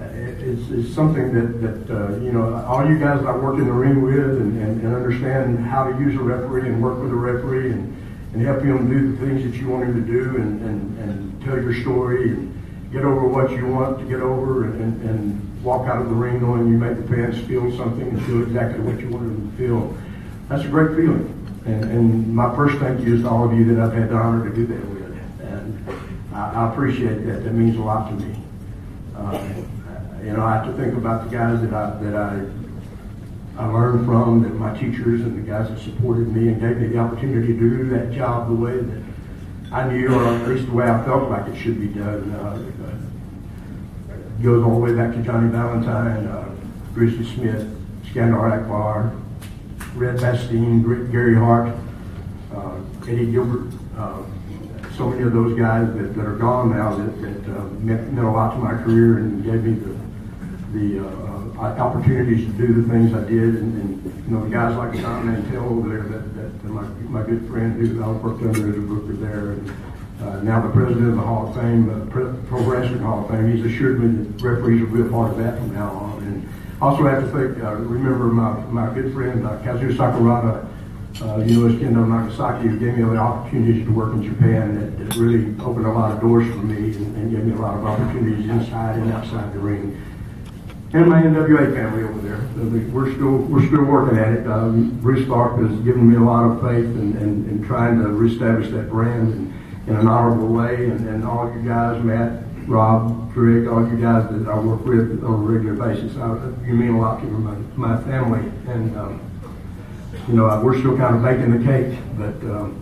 it, 0.00 0.40
it's, 0.40 0.70
it's 0.70 0.94
something 0.94 1.34
that 1.34 1.60
that 1.60 1.94
uh, 1.94 2.16
you 2.16 2.32
know 2.32 2.64
all 2.66 2.88
you 2.88 2.98
guys 2.98 3.20
that 3.20 3.28
I 3.28 3.36
work 3.36 3.58
in 3.58 3.66
the 3.66 3.72
ring 3.72 4.00
with 4.00 4.40
and, 4.40 4.62
and, 4.62 4.80
and 4.80 4.94
understand 4.94 5.66
how 5.66 5.84
to 5.84 5.98
use 6.00 6.14
a 6.14 6.22
referee 6.22 6.66
and 6.66 6.82
work 6.82 6.98
with 6.98 7.10
a 7.10 7.14
referee 7.14 7.72
and, 7.72 7.94
and 8.32 8.42
help 8.42 8.62
him 8.62 8.88
do 8.88 9.12
the 9.12 9.26
things 9.26 9.44
that 9.44 9.60
you 9.60 9.68
want 9.68 9.84
him 9.84 10.02
to 10.02 10.10
do 10.10 10.36
and, 10.36 10.62
and, 10.62 10.98
and 10.98 11.44
tell 11.44 11.60
your 11.60 11.74
story 11.74 12.30
and 12.30 12.50
get 12.90 13.04
over 13.04 13.28
what 13.28 13.50
you 13.50 13.66
want 13.66 13.98
to 13.98 14.04
get 14.06 14.20
over 14.20 14.64
and, 14.64 14.80
and, 14.80 15.10
and 15.10 15.53
walk 15.64 15.88
out 15.88 16.00
of 16.00 16.08
the 16.08 16.14
ring 16.14 16.40
knowing 16.42 16.68
you 16.68 16.78
make 16.78 16.96
the 16.96 17.08
fans 17.08 17.38
feel 17.46 17.74
something 17.76 18.06
and 18.06 18.24
feel 18.26 18.42
exactly 18.42 18.80
what 18.80 19.00
you 19.00 19.08
wanted 19.08 19.30
them 19.30 19.50
to 19.50 19.56
feel. 19.56 19.96
That's 20.48 20.64
a 20.64 20.68
great 20.68 20.94
feeling. 20.96 21.30
And, 21.64 21.84
and 21.84 22.34
my 22.34 22.54
first 22.54 22.76
thank 22.78 23.00
you 23.00 23.16
is 23.16 23.22
to 23.22 23.28
all 23.28 23.50
of 23.50 23.58
you 23.58 23.74
that 23.74 23.82
I've 23.82 23.94
had 23.94 24.10
the 24.10 24.16
honor 24.16 24.48
to 24.48 24.54
do 24.54 24.66
that 24.66 24.88
with. 24.90 25.04
And 25.40 25.88
I, 26.34 26.50
I 26.52 26.72
appreciate 26.72 27.24
that. 27.26 27.44
That 27.44 27.54
means 27.54 27.76
a 27.76 27.80
lot 27.80 28.10
to 28.10 28.14
me. 28.24 28.36
Uh, 29.16 29.62
you 30.22 30.32
know, 30.32 30.44
I 30.44 30.56
have 30.56 30.66
to 30.66 30.72
think 30.74 30.94
about 30.94 31.24
the 31.24 31.36
guys 31.36 31.60
that 31.62 31.72
I, 31.72 32.02
that 32.02 32.14
I 32.14 32.46
I 33.56 33.66
learned 33.66 34.04
from, 34.04 34.42
that 34.42 34.54
my 34.54 34.76
teachers 34.76 35.20
and 35.20 35.38
the 35.38 35.48
guys 35.48 35.68
that 35.68 35.78
supported 35.78 36.34
me 36.34 36.48
and 36.48 36.60
gave 36.60 36.76
me 36.78 36.88
the 36.88 36.98
opportunity 36.98 37.52
to 37.52 37.58
do 37.58 37.88
that 37.90 38.10
job 38.10 38.48
the 38.48 38.54
way 38.54 38.76
that 38.78 39.02
I 39.70 39.88
knew, 39.88 40.12
or 40.12 40.24
at 40.26 40.48
least 40.48 40.66
the 40.66 40.72
way 40.72 40.90
I 40.90 41.04
felt 41.04 41.30
like 41.30 41.46
it 41.46 41.56
should 41.56 41.78
be 41.80 41.86
done. 41.86 42.32
Uh, 42.32 42.58
goes 44.44 44.62
all 44.62 44.74
the 44.74 44.80
way 44.80 44.94
back 44.94 45.14
to 45.14 45.22
Johnny 45.22 45.50
Valentine, 45.50 46.26
uh, 46.26 46.54
Grizzly 46.92 47.24
Smith, 47.34 47.66
Skandar 48.04 48.60
Akbar, 48.60 49.10
Red 49.94 50.20
Bastien, 50.20 50.82
Gary 51.10 51.34
Hart, 51.34 51.74
uh, 52.54 52.78
Eddie 53.08 53.32
Gilbert, 53.32 53.72
uh, 53.96 54.22
so 54.98 55.08
many 55.08 55.22
of 55.22 55.32
those 55.32 55.58
guys 55.58 55.88
that, 55.94 56.14
that 56.14 56.26
are 56.26 56.36
gone 56.36 56.76
now 56.76 56.94
that, 56.94 57.22
that 57.22 57.56
uh, 57.56 57.64
meant, 57.80 58.12
meant 58.12 58.26
a 58.26 58.30
lot 58.30 58.52
to 58.52 58.58
my 58.58 58.74
career 58.82 59.18
and 59.18 59.42
gave 59.42 59.64
me 59.64 59.74
the, 59.74 60.98
the 60.98 61.08
uh, 61.08 61.80
opportunities 61.80 62.46
to 62.46 62.52
do 62.52 62.82
the 62.82 62.88
things 62.88 63.14
I 63.14 63.24
did. 63.24 63.56
And, 63.56 63.80
and 63.80 64.24
you 64.26 64.30
know, 64.30 64.44
the 64.44 64.50
guys 64.50 64.76
like 64.76 64.94
John 65.00 65.26
Mantell 65.26 65.64
over 65.64 65.88
there, 65.88 66.02
that, 66.02 66.34
that 66.36 66.64
my, 66.64 66.82
my 67.08 67.22
good 67.22 67.48
friend 67.48 67.80
who 67.80 68.02
I 68.02 68.08
worked 68.08 68.42
under 68.42 68.68
as 68.68 68.76
a 68.76 68.80
booker 68.80 69.14
there. 69.14 69.52
And, 69.52 69.93
uh, 70.24 70.40
now 70.42 70.60
the 70.60 70.72
president 70.72 71.08
of 71.08 71.16
the 71.16 71.22
Hall 71.22 71.48
of 71.48 71.54
Fame, 71.54 71.90
uh, 71.90 72.10
Pro 72.10 72.62
Wrestling 72.62 73.00
Hall 73.00 73.24
of 73.24 73.30
Fame, 73.30 73.54
he's 73.54 73.64
assured 73.64 74.00
me 74.00 74.24
that 74.24 74.42
referees 74.42 74.80
will 74.80 75.02
be 75.02 75.02
a 75.02 75.10
part 75.10 75.32
of 75.32 75.38
that 75.38 75.58
from 75.58 75.74
now 75.74 75.90
on. 75.90 76.22
And 76.22 76.48
also 76.80 77.06
I 77.06 77.10
have 77.10 77.24
to 77.24 77.30
think, 77.30 77.62
uh, 77.62 77.74
remember 77.74 78.24
my, 78.26 78.58
my 78.66 78.94
good 78.94 79.12
friend 79.12 79.46
uh, 79.46 79.58
Kazuo 79.58 79.94
Sakurada, 79.94 80.66
uh, 81.22 81.44
you 81.44 81.68
know, 81.68 81.74
Kendo 81.74 82.08
Nagasaki, 82.08 82.68
who 82.68 82.78
gave 82.78 82.96
me 82.96 83.04
the 83.04 83.16
opportunities 83.16 83.84
to 83.86 83.92
work 83.92 84.14
in 84.14 84.22
Japan 84.22 84.80
that, 84.80 84.98
that 84.98 85.16
really 85.16 85.54
opened 85.60 85.86
a 85.86 85.92
lot 85.92 86.10
of 86.10 86.20
doors 86.20 86.46
for 86.48 86.58
me 86.58 86.96
and, 86.96 87.16
and, 87.16 87.30
gave 87.30 87.44
me 87.44 87.52
a 87.52 87.60
lot 87.60 87.76
of 87.76 87.84
opportunities 87.84 88.48
inside 88.48 88.98
and 88.98 89.12
outside 89.12 89.52
the 89.52 89.58
ring. 89.58 90.02
And 90.92 91.08
my 91.08 91.22
NWA 91.22 91.74
family 91.74 92.04
over 92.04 92.20
there. 92.20 92.40
We're 92.90 93.12
still 93.14 93.36
we're 93.36 93.66
still 93.66 93.84
working 93.84 94.16
at 94.16 94.32
it. 94.32 94.46
Um, 94.46 94.90
Bruce 95.00 95.26
Tharpe 95.26 95.68
has 95.68 95.80
given 95.80 96.08
me 96.08 96.16
a 96.16 96.20
lot 96.20 96.44
of 96.44 96.60
faith 96.62 96.84
in, 96.84 97.16
in 97.18 97.64
trying 97.64 98.00
to 98.00 98.08
reestablish 98.08 98.70
that 98.70 98.90
brand. 98.90 99.32
And, 99.32 99.63
in 99.86 99.96
an 99.96 100.08
honorable 100.08 100.48
way. 100.48 100.86
And, 100.86 101.24
all 101.24 101.52
you 101.54 101.62
guys, 101.62 102.02
Matt, 102.02 102.42
Rob, 102.66 103.32
Greg, 103.32 103.66
all 103.66 103.86
you 103.88 103.96
guys 103.96 104.30
that 104.30 104.48
I 104.48 104.58
work 104.58 104.84
with 104.84 105.22
on 105.24 105.34
a 105.34 105.36
regular 105.36 105.74
basis, 105.74 106.16
I, 106.16 106.28
you 106.66 106.74
mean 106.74 106.94
a 106.94 107.00
lot 107.00 107.20
to 107.20 107.26
my, 107.26 107.54
my 107.76 108.02
family. 108.04 108.50
And, 108.66 108.96
um, 108.96 109.20
you 110.28 110.34
know, 110.34 110.60
we're 110.62 110.78
still 110.78 110.96
kind 110.96 111.16
of 111.16 111.22
baking 111.22 111.58
the 111.58 111.64
cake. 111.64 111.98
But 112.16 112.34
um, 112.50 112.80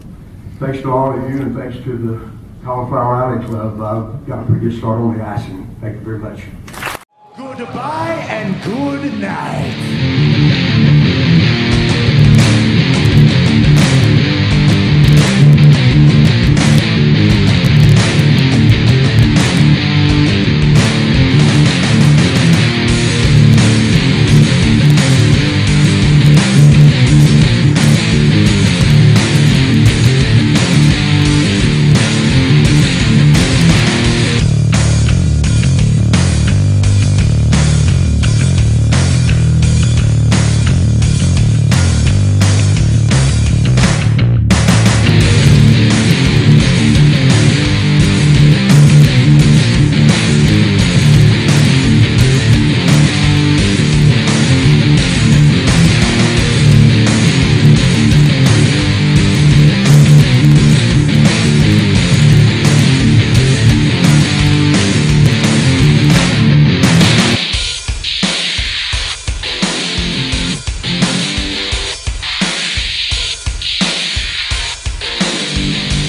thanks 0.59 0.83
to 0.83 0.93
all 0.93 1.19
of 1.19 1.31
you 1.31 1.43
and 1.43 1.57
thanks 1.57 1.77
to 1.85 1.97
the 1.97 2.31
Cauliflower 2.65 3.17
Alley 3.17 3.45
Club, 3.47 3.81
I've 3.81 4.27
got 4.27 4.43
a 4.43 4.47
pretty 4.47 4.69
good 4.69 4.79
start 4.79 5.01
on 5.01 5.19
the 5.19 5.25
icing. 5.25 5.75
Thank 5.81 5.97
you 5.97 6.01
very 6.03 6.19
much. 6.19 6.43
Goodbye 7.37 8.27
and 8.29 8.63
good 8.63 9.19
night. 9.19 10.12